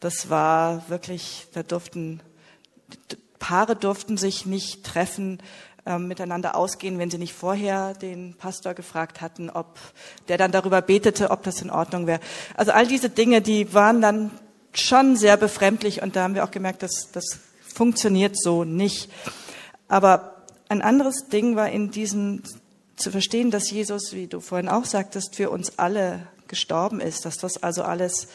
Das 0.00 0.30
war 0.30 0.88
wirklich, 0.88 1.46
da 1.52 1.62
durften, 1.62 2.20
Paare 3.38 3.76
durften 3.76 4.16
sich 4.16 4.46
nicht 4.46 4.84
treffen, 4.84 5.38
ähm, 5.84 6.06
miteinander 6.06 6.54
ausgehen, 6.54 6.98
wenn 6.98 7.10
sie 7.10 7.18
nicht 7.18 7.32
vorher 7.32 7.94
den 7.94 8.34
Pastor 8.34 8.74
gefragt 8.74 9.20
hatten, 9.20 9.50
ob 9.50 9.78
der 10.28 10.38
dann 10.38 10.52
darüber 10.52 10.80
betete, 10.80 11.30
ob 11.30 11.42
das 11.42 11.60
in 11.60 11.70
Ordnung 11.70 12.06
wäre. 12.06 12.20
Also 12.54 12.70
all 12.70 12.86
diese 12.86 13.10
Dinge, 13.10 13.42
die 13.42 13.74
waren 13.74 14.00
dann 14.00 14.30
schon 14.72 15.16
sehr 15.16 15.36
befremdlich 15.36 16.02
und 16.02 16.16
da 16.16 16.22
haben 16.24 16.34
wir 16.34 16.44
auch 16.44 16.50
gemerkt, 16.50 16.82
dass 16.82 17.10
das 17.12 17.38
funktioniert 17.74 18.36
so 18.38 18.64
nicht. 18.64 19.10
Aber 19.88 20.44
ein 20.68 20.82
anderes 20.82 21.28
Ding 21.28 21.56
war 21.56 21.68
in 21.70 21.90
diesem 21.90 22.42
zu 22.96 23.10
verstehen, 23.10 23.50
dass 23.50 23.70
Jesus, 23.70 24.12
wie 24.12 24.26
du 24.26 24.40
vorhin 24.40 24.68
auch 24.68 24.84
sagtest, 24.84 25.36
für 25.36 25.50
uns 25.50 25.78
alle 25.78 26.28
gestorben 26.46 27.00
ist, 27.00 27.24
dass 27.24 27.38
das 27.38 27.62
also 27.62 27.82
alles 27.82 28.28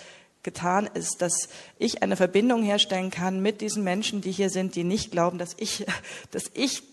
getan 0.43 0.89
ist, 0.93 1.21
dass 1.21 1.50
ich 1.78 2.04
eine 2.04 2.15
Verbindung 2.15 2.63
herstellen 2.63 3.12
kann 3.12 3.41
mit 3.41 3.62
diesen 3.62 3.84
Menschen, 3.84 4.21
die 4.21 4.32
hier 4.32 4.50
sind, 4.50 4.76
die 4.76 4.84
nicht 4.84 5.12
glauben, 5.12 5.38
dass 5.38 5.56
ich, 5.58 5.86
dass 6.32 6.45
ich 6.54 6.84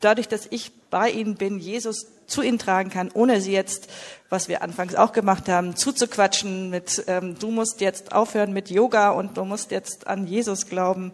dadurch, 0.00 0.28
dass 0.28 0.46
ich 0.50 0.72
bei 0.90 1.10
ihnen 1.10 1.36
bin, 1.36 1.58
Jesus 1.58 2.06
zu 2.26 2.42
ihnen 2.42 2.58
tragen 2.58 2.90
kann, 2.90 3.10
ohne 3.12 3.40
sie 3.40 3.52
jetzt, 3.52 3.88
was 4.28 4.48
wir 4.48 4.62
anfangs 4.62 4.94
auch 4.94 5.12
gemacht 5.12 5.48
haben, 5.48 5.76
zuzuquatschen 5.76 6.70
mit, 6.70 7.04
ähm, 7.06 7.36
du 7.38 7.50
musst 7.50 7.80
jetzt 7.80 8.12
aufhören 8.12 8.52
mit 8.52 8.70
Yoga 8.70 9.10
und 9.10 9.36
du 9.36 9.44
musst 9.44 9.70
jetzt 9.70 10.06
an 10.06 10.26
Jesus 10.26 10.66
glauben 10.66 11.12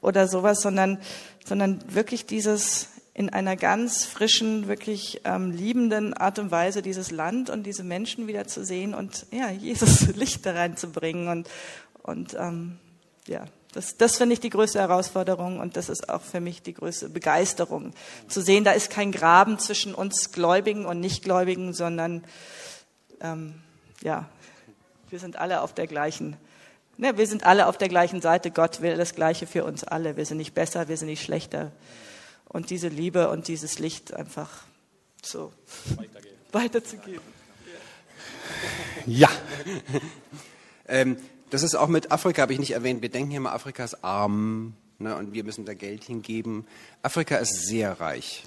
oder 0.00 0.28
sowas, 0.28 0.60
sondern, 0.60 0.98
sondern 1.44 1.80
wirklich 1.88 2.26
dieses 2.26 2.88
in 3.14 3.30
einer 3.30 3.54
ganz 3.54 4.04
frischen, 4.04 4.66
wirklich 4.66 5.20
ähm, 5.24 5.52
liebenden 5.52 6.14
Art 6.14 6.40
und 6.40 6.50
Weise 6.50 6.82
dieses 6.82 7.12
Land 7.12 7.48
und 7.48 7.62
diese 7.64 7.84
Menschen 7.84 8.26
wieder 8.26 8.46
zu 8.48 8.64
sehen 8.64 8.92
und 8.92 9.26
ja, 9.30 9.50
Jesus 9.50 10.08
Licht 10.16 10.44
da 10.44 10.52
reinzubringen 10.52 11.28
und, 11.28 11.48
und 12.02 12.34
ähm, 12.34 12.78
ja, 13.28 13.44
das, 13.74 13.96
das 13.96 14.16
finde 14.16 14.34
ich 14.34 14.40
die 14.40 14.50
größte 14.50 14.78
Herausforderung 14.78 15.58
und 15.58 15.76
das 15.76 15.88
ist 15.88 16.08
auch 16.08 16.22
für 16.22 16.40
mich 16.40 16.62
die 16.62 16.74
größte 16.74 17.08
Begeisterung. 17.08 17.92
Zu 18.28 18.40
sehen, 18.40 18.62
da 18.62 18.70
ist 18.70 18.88
kein 18.88 19.10
Graben 19.10 19.58
zwischen 19.58 19.96
uns 19.96 20.30
Gläubigen 20.30 20.86
und 20.86 21.00
Nichtgläubigen, 21.00 21.74
sondern 21.74 22.22
ähm, 23.20 23.60
ja, 24.00 24.28
wir 25.10 25.18
sind 25.18 25.36
alle 25.36 25.60
auf 25.60 25.74
der 25.74 25.88
gleichen, 25.88 26.36
ne, 26.98 27.18
wir 27.18 27.26
sind 27.26 27.44
alle 27.44 27.66
auf 27.66 27.76
der 27.76 27.88
gleichen 27.88 28.20
Seite. 28.20 28.52
Gott 28.52 28.80
will 28.80 28.96
das 28.96 29.16
Gleiche 29.16 29.48
für 29.48 29.64
uns 29.64 29.82
alle. 29.82 30.16
Wir 30.16 30.24
sind 30.24 30.36
nicht 30.36 30.54
besser, 30.54 30.86
wir 30.86 30.96
sind 30.96 31.08
nicht 31.08 31.24
schlechter. 31.24 31.72
Und 32.44 32.70
diese 32.70 32.86
Liebe 32.86 33.28
und 33.28 33.48
dieses 33.48 33.80
Licht 33.80 34.14
einfach 34.14 34.50
so 35.20 35.52
weiterzugeben. 36.52 37.34
Ja. 39.04 39.30
ähm, 40.86 41.16
das 41.54 41.62
ist 41.62 41.76
auch 41.76 41.86
mit 41.86 42.10
Afrika, 42.10 42.42
habe 42.42 42.52
ich 42.52 42.58
nicht 42.58 42.72
erwähnt. 42.72 43.00
Wir 43.00 43.08
denken 43.08 43.30
immer, 43.30 43.52
Afrika 43.52 43.84
ist 43.84 44.02
arm 44.02 44.74
ne, 44.98 45.14
und 45.14 45.34
wir 45.34 45.44
müssen 45.44 45.64
da 45.64 45.72
Geld 45.72 46.02
hingeben. 46.02 46.66
Afrika 47.00 47.36
ist 47.36 47.68
sehr 47.68 48.00
reich. 48.00 48.42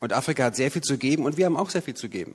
Und 0.00 0.12
Afrika 0.12 0.42
hat 0.42 0.56
sehr 0.56 0.72
viel 0.72 0.82
zu 0.82 0.98
geben 0.98 1.24
und 1.24 1.36
wir 1.36 1.46
haben 1.46 1.56
auch 1.56 1.70
sehr 1.70 1.82
viel 1.82 1.94
zu 1.94 2.08
geben. 2.08 2.34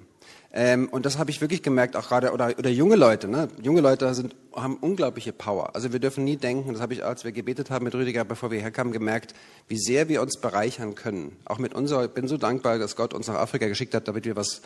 Ähm, 0.53 0.87
und 0.87 1.05
das 1.05 1.17
habe 1.17 1.29
ich 1.29 1.41
wirklich 1.41 1.61
gemerkt, 1.61 1.97
auch 1.97 2.07
gerade, 2.07 2.31
oder, 2.31 2.57
oder 2.57 2.69
junge 2.69 2.95
Leute, 2.95 3.27
ne? 3.27 3.49
junge 3.61 3.81
Leute 3.81 4.13
sind, 4.13 4.33
haben 4.55 4.77
unglaubliche 4.77 5.33
Power. 5.33 5.75
Also 5.75 5.91
wir 5.91 5.99
dürfen 5.99 6.23
nie 6.23 6.37
denken, 6.37 6.71
das 6.71 6.81
habe 6.81 6.93
ich, 6.93 7.03
als 7.03 7.25
wir 7.25 7.33
gebetet 7.33 7.69
haben 7.69 7.83
mit 7.83 7.93
Rüdiger, 7.93 8.23
bevor 8.23 8.49
wir 8.49 8.61
herkamen, 8.61 8.93
gemerkt, 8.93 9.33
wie 9.67 9.77
sehr 9.77 10.07
wir 10.07 10.21
uns 10.21 10.39
bereichern 10.39 10.95
können. 10.95 11.35
Auch 11.43 11.59
mit 11.59 11.73
unserer, 11.73 12.05
ich 12.05 12.11
bin 12.11 12.29
so 12.29 12.37
dankbar, 12.37 12.79
dass 12.79 12.95
Gott 12.95 13.13
uns 13.13 13.27
nach 13.27 13.35
Afrika 13.35 13.67
geschickt 13.67 13.93
hat, 13.93 14.07
damit 14.07 14.23
wir 14.23 14.37
was 14.37 14.61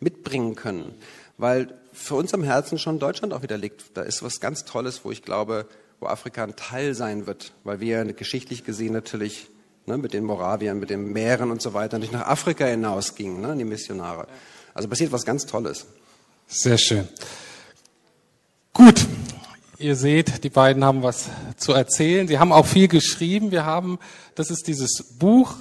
mitbringen 0.00 0.54
können 0.54 0.94
weil 1.40 1.74
für 1.92 2.14
uns 2.14 2.32
am 2.34 2.42
Herzen 2.42 2.78
schon 2.78 2.98
Deutschland 2.98 3.32
auch 3.32 3.42
wieder 3.42 3.58
liegt. 3.58 3.96
Da 3.96 4.02
ist 4.02 4.22
was 4.22 4.40
ganz 4.40 4.64
Tolles, 4.64 5.04
wo 5.04 5.10
ich 5.10 5.22
glaube, 5.22 5.66
wo 5.98 6.06
Afrika 6.06 6.44
ein 6.44 6.56
Teil 6.56 6.94
sein 6.94 7.26
wird, 7.26 7.52
weil 7.64 7.80
wir 7.80 8.04
geschichtlich 8.04 8.64
gesehen 8.64 8.92
natürlich 8.92 9.48
ne, 9.86 9.98
mit 9.98 10.12
den 10.12 10.24
Moraviern, 10.24 10.78
mit 10.78 10.90
den 10.90 11.12
Meeren 11.12 11.50
und 11.50 11.60
so 11.60 11.74
weiter 11.74 11.98
natürlich 11.98 12.12
nach 12.12 12.26
Afrika 12.26 12.64
hinausgingen, 12.64 13.40
ne, 13.40 13.56
die 13.56 13.64
Missionare. 13.64 14.26
Also 14.74 14.88
passiert 14.88 15.12
was 15.12 15.24
ganz 15.24 15.46
Tolles. 15.46 15.86
Sehr 16.46 16.78
schön. 16.78 17.08
Gut. 18.72 19.06
Ihr 19.78 19.96
seht, 19.96 20.44
die 20.44 20.50
beiden 20.50 20.84
haben 20.84 21.02
was 21.02 21.30
zu 21.56 21.72
erzählen. 21.72 22.28
Sie 22.28 22.38
haben 22.38 22.52
auch 22.52 22.66
viel 22.66 22.86
geschrieben. 22.86 23.50
Wir 23.50 23.64
haben, 23.64 23.98
das 24.34 24.50
ist 24.50 24.66
dieses 24.66 25.16
Buch, 25.18 25.54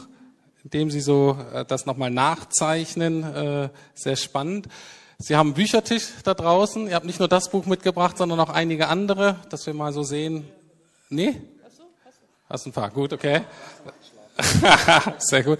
in 0.64 0.70
dem 0.72 0.92
Sie 0.92 1.00
so 1.00 1.38
äh, 1.54 1.64
das 1.64 1.86
nochmal 1.86 2.12
nachzeichnen. 2.12 3.24
Äh, 3.24 3.70
sehr 3.94 4.18
spannend. 4.18 4.68
Sie 5.22 5.36
haben 5.36 5.48
einen 5.48 5.54
Büchertisch 5.54 6.08
da 6.24 6.34
draußen. 6.34 6.88
Ihr 6.88 6.96
habt 6.96 7.06
nicht 7.06 7.20
nur 7.20 7.28
das 7.28 7.50
Buch 7.50 7.66
mitgebracht, 7.66 8.18
sondern 8.18 8.40
auch 8.40 8.50
einige 8.50 8.88
andere, 8.88 9.36
dass 9.50 9.66
wir 9.66 9.74
mal 9.74 9.92
so 9.92 10.02
sehen. 10.02 10.48
Nee? 11.10 11.36
Hast 12.50 12.66
ein 12.66 12.72
paar. 12.72 12.90
Gut, 12.90 13.12
okay. 13.12 13.42
Sehr 15.18 15.44
gut. 15.44 15.60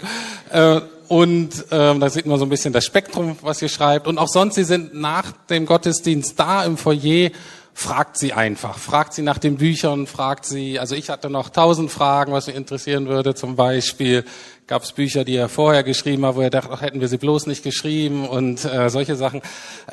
Äh, 0.50 0.80
und 1.08 1.66
ähm, 1.70 2.00
da 2.00 2.08
sieht 2.08 2.24
man 2.24 2.38
so 2.38 2.46
ein 2.46 2.48
bisschen 2.48 2.72
das 2.72 2.86
Spektrum, 2.86 3.36
was 3.42 3.60
ihr 3.60 3.68
schreibt. 3.68 4.06
Und 4.06 4.16
auch 4.16 4.28
sonst, 4.28 4.54
Sie 4.54 4.64
sind 4.64 4.94
nach 4.94 5.30
dem 5.50 5.66
Gottesdienst 5.66 6.40
da 6.40 6.64
im 6.64 6.78
Foyer 6.78 7.30
fragt 7.80 8.18
sie 8.18 8.34
einfach. 8.34 8.76
Fragt 8.76 9.14
sie 9.14 9.22
nach 9.22 9.38
den 9.38 9.56
Büchern, 9.56 10.06
fragt 10.06 10.44
sie, 10.44 10.78
also 10.78 10.94
ich 10.94 11.08
hatte 11.08 11.30
noch 11.30 11.48
tausend 11.48 11.90
Fragen, 11.90 12.30
was 12.30 12.46
mich 12.46 12.54
interessieren 12.54 13.08
würde. 13.08 13.34
Zum 13.34 13.56
Beispiel 13.56 14.26
gab 14.66 14.82
es 14.82 14.92
Bücher, 14.92 15.24
die 15.24 15.34
er 15.34 15.48
vorher 15.48 15.82
geschrieben 15.82 16.26
hat, 16.26 16.36
wo 16.36 16.42
er 16.42 16.50
dachte, 16.50 16.68
ach, 16.70 16.82
hätten 16.82 17.00
wir 17.00 17.08
sie 17.08 17.16
bloß 17.16 17.46
nicht 17.46 17.64
geschrieben 17.64 18.28
und 18.28 18.66
äh, 18.66 18.90
solche 18.90 19.16
Sachen. 19.16 19.40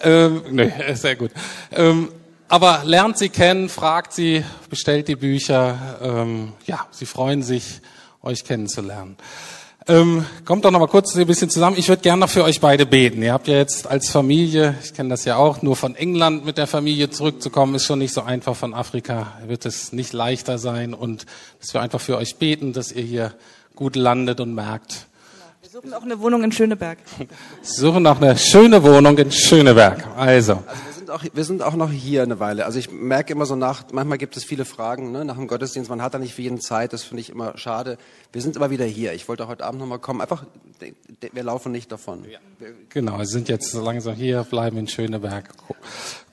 Ähm, 0.04 0.42
nee, 0.52 0.74
sehr 0.96 1.16
gut. 1.16 1.32
Ähm, 1.72 2.10
aber 2.50 2.82
lernt 2.84 3.18
sie 3.18 3.30
kennen, 3.30 3.70
fragt 3.70 4.12
sie, 4.12 4.44
bestellt 4.70 5.08
die 5.08 5.16
Bücher. 5.16 5.98
Ähm, 6.02 6.52
ja, 6.66 6.88
sie 6.92 7.06
freuen 7.06 7.42
sich, 7.42 7.80
euch 8.22 8.44
kennenzulernen. 8.44 9.16
Ähm, 9.90 10.26
kommt 10.44 10.66
doch 10.66 10.72
noch 10.72 10.82
mal 10.82 10.88
kurz 10.88 11.16
ein 11.16 11.26
bisschen 11.26 11.50
zusammen. 11.50 11.78
Ich 11.78 11.88
würde 11.88 12.02
gerne 12.02 12.20
noch 12.20 12.30
für 12.30 12.44
euch 12.44 12.60
beide 12.60 12.86
beten. 12.86 13.24
Ihr 13.24 13.32
habt 13.32 13.48
ja 13.48 13.56
jetzt 13.56 13.88
als 13.88 14.10
Familie, 14.10 14.76
ich 14.84 14.94
kenne 14.94 15.08
das 15.08 15.24
ja 15.24 15.38
auch, 15.38 15.62
nur 15.62 15.78
von 15.78 15.96
England 15.96 16.44
mit 16.46 16.58
der 16.58 16.68
Familie 16.68 17.10
zurückzukommen, 17.10 17.74
ist 17.76 17.86
schon 17.86 18.00
nicht 18.00 18.14
so 18.14 18.22
einfach. 18.22 18.54
Von 18.54 18.74
Afrika 18.74 19.34
wird 19.46 19.66
es 19.66 19.94
nicht 19.94 20.12
leichter 20.12 20.58
sein. 20.58 20.94
Und 20.94 21.26
dass 21.62 21.74
wir 21.74 21.82
einfach 21.82 22.02
für 22.02 22.18
euch 22.18 22.36
beten, 22.36 22.74
dass 22.74 22.92
ihr 22.92 23.04
hier 23.04 23.34
gut 23.76 23.96
landet 23.96 24.42
und 24.42 24.54
merkt. 24.54 25.08
Wir 25.62 25.70
suchen 25.70 25.94
auch 25.94 26.04
eine 26.04 26.20
Wohnung 26.20 26.44
in 26.44 26.52
Schöneberg. 26.52 26.98
Wir 27.18 27.28
suchen 27.62 28.04
noch 28.04 28.20
eine 28.20 28.38
schöne 28.38 28.84
Wohnung 28.84 29.18
in 29.18 29.32
Schöneberg. 29.32 30.06
Also. 30.18 30.64
Sind 31.08 31.14
auch, 31.14 31.24
wir 31.34 31.44
sind 31.44 31.62
auch 31.62 31.76
noch 31.76 31.92
hier 31.92 32.24
eine 32.24 32.40
Weile. 32.40 32.66
Also 32.66 32.80
ich 32.80 32.92
merke 32.92 33.32
immer 33.32 33.46
so 33.46 33.56
nach, 33.56 33.86
manchmal 33.92 34.18
gibt 34.18 34.36
es 34.36 34.44
viele 34.44 34.66
Fragen 34.66 35.12
ne, 35.12 35.24
nach 35.24 35.36
dem 35.36 35.48
Gottesdienst, 35.48 35.90
man 35.90 36.02
hat 36.02 36.14
da 36.14 36.20
nicht 36.20 36.34
für 36.34 36.42
jeden 36.42 36.60
Zeit, 36.60 36.92
das 36.94 37.04
finde 37.04 37.22
ich 37.22 37.30
immer 37.30 37.58
schade. 37.58 37.98
Wir 38.34 38.42
sind 38.42 38.56
immer 38.56 38.70
wieder 38.70 38.86
hier. 38.86 39.14
Ich 39.14 39.28
wollte 39.30 39.48
heute 39.48 39.64
Abend 39.64 39.80
nochmal 39.80 40.00
kommen. 40.00 40.22
Einfach, 40.22 40.46
wir 41.20 41.44
laufen 41.44 41.72
nicht 41.72 41.92
davon. 41.92 42.26
Ja. 42.30 42.40
Genau, 42.90 43.20
wir 43.20 43.26
sind 43.26 43.48
jetzt 43.48 43.72
so 43.72 43.82
langsam 43.82 44.16
hier, 44.16 44.44
bleiben 44.44 44.78
in 44.78 44.88
Schöneberg, 44.88 45.50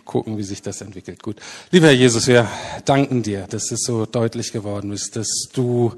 gucken, 0.04 0.38
wie 0.38 0.42
sich 0.42 0.60
das 0.60 0.80
entwickelt. 0.80 1.22
Gut. 1.22 1.36
Lieber 1.70 1.86
Herr 1.86 1.94
Jesus, 1.94 2.26
wir 2.26 2.48
danken 2.84 3.22
dir, 3.22 3.46
dass 3.48 3.70
es 3.70 3.82
so 3.84 4.06
deutlich 4.06 4.50
geworden 4.50 4.92
ist, 4.92 5.14
dass 5.14 5.28
du 5.52 5.92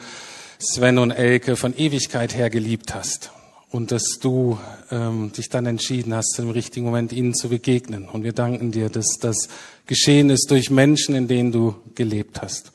Sven 0.58 0.98
und 0.98 1.12
Elke 1.12 1.56
von 1.56 1.76
Ewigkeit 1.76 2.34
her 2.34 2.50
geliebt 2.50 2.94
hast 2.94 3.30
und 3.76 3.92
dass 3.92 4.18
du 4.22 4.58
ähm, 4.90 5.32
dich 5.36 5.50
dann 5.50 5.66
entschieden 5.66 6.14
hast, 6.14 6.38
im 6.38 6.48
richtigen 6.48 6.86
Moment 6.86 7.12
ihnen 7.12 7.34
zu 7.34 7.50
begegnen. 7.50 8.08
Und 8.08 8.24
wir 8.24 8.32
danken 8.32 8.72
dir, 8.72 8.88
dass 8.88 9.18
das 9.20 9.48
geschehen 9.84 10.30
ist 10.30 10.50
durch 10.50 10.70
Menschen, 10.70 11.14
in 11.14 11.28
denen 11.28 11.52
du 11.52 11.74
gelebt 11.94 12.40
hast. 12.40 12.72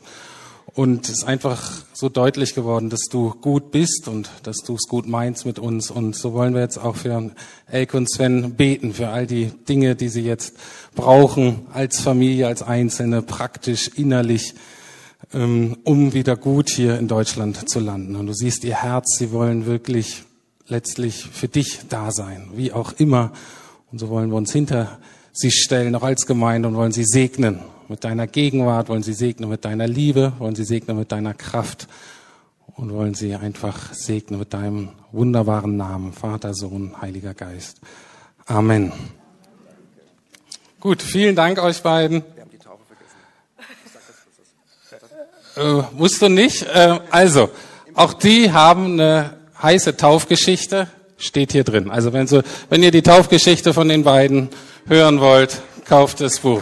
Und 0.75 1.05
es 1.05 1.17
ist 1.17 1.23
einfach 1.23 1.71
so 1.91 2.07
deutlich 2.07 2.53
geworden, 2.53 2.91
dass 2.91 3.07
du 3.09 3.33
gut 3.41 3.71
bist 3.71 4.07
und 4.07 4.29
dass 4.43 4.57
du 4.57 4.75
es 4.75 4.87
gut 4.87 5.07
meinst 5.07 5.47
mit 5.47 5.57
uns. 5.57 5.89
Und 5.89 6.15
so 6.15 6.33
wollen 6.33 6.53
wir 6.53 6.61
jetzt 6.61 6.77
auch 6.77 6.95
für 6.95 7.31
Elke 7.65 7.97
und 7.97 8.09
Sven 8.09 8.53
beten, 8.53 8.93
für 8.93 9.09
all 9.09 9.25
die 9.25 9.51
Dinge, 9.67 9.95
die 9.95 10.07
sie 10.07 10.23
jetzt 10.23 10.53
brauchen, 10.93 11.65
als 11.73 11.99
Familie, 11.99 12.45
als 12.45 12.61
Einzelne, 12.61 13.23
praktisch, 13.23 13.89
innerlich, 13.95 14.53
ähm, 15.33 15.77
um 15.83 16.13
wieder 16.13 16.35
gut 16.35 16.69
hier 16.69 16.99
in 16.99 17.07
Deutschland 17.07 17.67
zu 17.67 17.79
landen. 17.79 18.15
Und 18.15 18.27
du 18.27 18.33
siehst 18.33 18.63
ihr 18.63 18.75
Herz, 18.75 19.17
sie 19.17 19.31
wollen 19.31 19.65
wirklich 19.65 20.25
letztlich 20.71 21.25
für 21.25 21.47
dich 21.47 21.81
da 21.89 22.11
sein, 22.11 22.49
wie 22.55 22.71
auch 22.71 22.93
immer. 22.93 23.31
Und 23.91 23.99
so 23.99 24.09
wollen 24.09 24.29
wir 24.29 24.37
uns 24.37 24.51
hinter 24.51 24.99
sie 25.33 25.51
stellen, 25.51 25.95
auch 25.95 26.03
als 26.03 26.25
Gemeinde, 26.25 26.67
und 26.69 26.75
wollen 26.75 26.93
sie 26.93 27.03
segnen 27.05 27.59
mit 27.89 28.03
deiner 28.03 28.25
Gegenwart, 28.25 28.89
wollen 28.89 29.03
sie 29.03 29.13
segnen 29.13 29.49
mit 29.49 29.65
deiner 29.65 29.87
Liebe, 29.87 30.33
wollen 30.39 30.55
sie 30.55 30.63
segnen 30.63 30.97
mit 30.97 31.11
deiner 31.11 31.33
Kraft 31.33 31.87
und 32.75 32.93
wollen 32.93 33.13
sie 33.13 33.35
einfach 33.35 33.93
segnen 33.93 34.39
mit 34.39 34.53
deinem 34.53 34.89
wunderbaren 35.11 35.75
Namen, 35.75 36.13
Vater, 36.13 36.53
Sohn, 36.53 36.99
Heiliger 37.01 37.33
Geist. 37.33 37.81
Amen. 38.45 38.93
Gut, 40.79 41.01
vielen 41.01 41.35
Dank 41.35 41.61
euch 41.61 41.83
beiden. 41.83 42.23
Äh, 45.57 45.83
musst 45.97 46.21
du 46.21 46.29
nicht. 46.29 46.63
Äh, 46.63 46.99
also, 47.11 47.49
auch 47.93 48.13
die 48.13 48.53
haben 48.53 48.93
eine 48.93 49.40
heiße 49.61 49.97
Taufgeschichte 49.97 50.87
steht 51.17 51.51
hier 51.51 51.63
drin. 51.63 51.89
Also 51.89 52.13
wenn, 52.13 52.27
so, 52.27 52.41
wenn 52.69 52.83
ihr 52.83 52.91
die 52.91 53.01
Taufgeschichte 53.01 53.73
von 53.73 53.89
den 53.89 54.03
beiden 54.03 54.49
hören 54.87 55.19
wollt, 55.19 55.61
kauft 55.85 56.21
das 56.21 56.39
Buch. 56.39 56.61